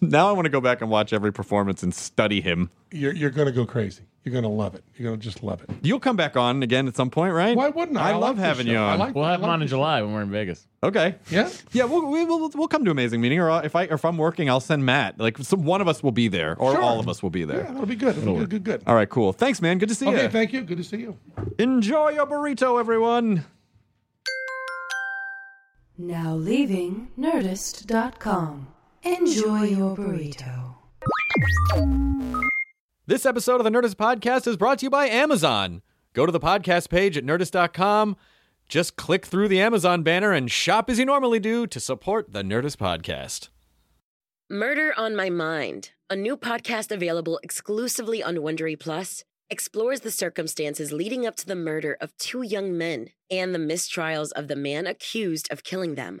[0.00, 2.70] Now I want to go back and watch every performance and study him.
[2.90, 4.02] You're, you're going to go crazy.
[4.24, 4.84] You're going to love it.
[4.96, 5.70] You're going to just love it.
[5.80, 7.56] You'll come back on again at some point, right?
[7.56, 8.10] Why wouldn't I?
[8.10, 8.98] I, I love like having you on.
[8.98, 10.66] like- We'll have I him on in July when we're in Vegas.
[10.82, 11.14] okay.
[11.30, 11.48] Yeah.
[11.72, 14.50] Yeah, we'll, we will we'll come to amazing meeting, or if I if I'm working,
[14.50, 15.18] I'll send Matt.
[15.18, 16.82] Like some, one of us will be there, or Sure.
[16.82, 17.60] all of us will be there.
[17.62, 18.14] Yeah, that'll be good.
[18.16, 18.82] That'll be good, good, good.
[18.86, 19.32] All right, cool.
[19.32, 19.78] Thanks, man.
[19.78, 20.22] Good to see Okay, you.
[20.24, 20.32] Okay.
[20.32, 20.62] Thank you.
[20.62, 21.16] Good to see you.
[21.58, 23.46] Enjoy your burrito, everyone.
[25.96, 28.66] Now leaving Nerdist.com.
[29.02, 30.74] Enjoy your burrito.
[33.06, 35.80] This episode of the Nerdist Podcast is brought to you by Amazon.
[36.12, 38.16] Go to the podcast page at nerdist.com.
[38.68, 42.42] Just click through the Amazon banner and shop as you normally do to support the
[42.42, 43.48] Nerdist Podcast.
[44.50, 50.92] Murder on My Mind, a new podcast available exclusively on Wondery Plus, explores the circumstances
[50.92, 54.86] leading up to the murder of two young men and the mistrials of the man
[54.86, 56.20] accused of killing them.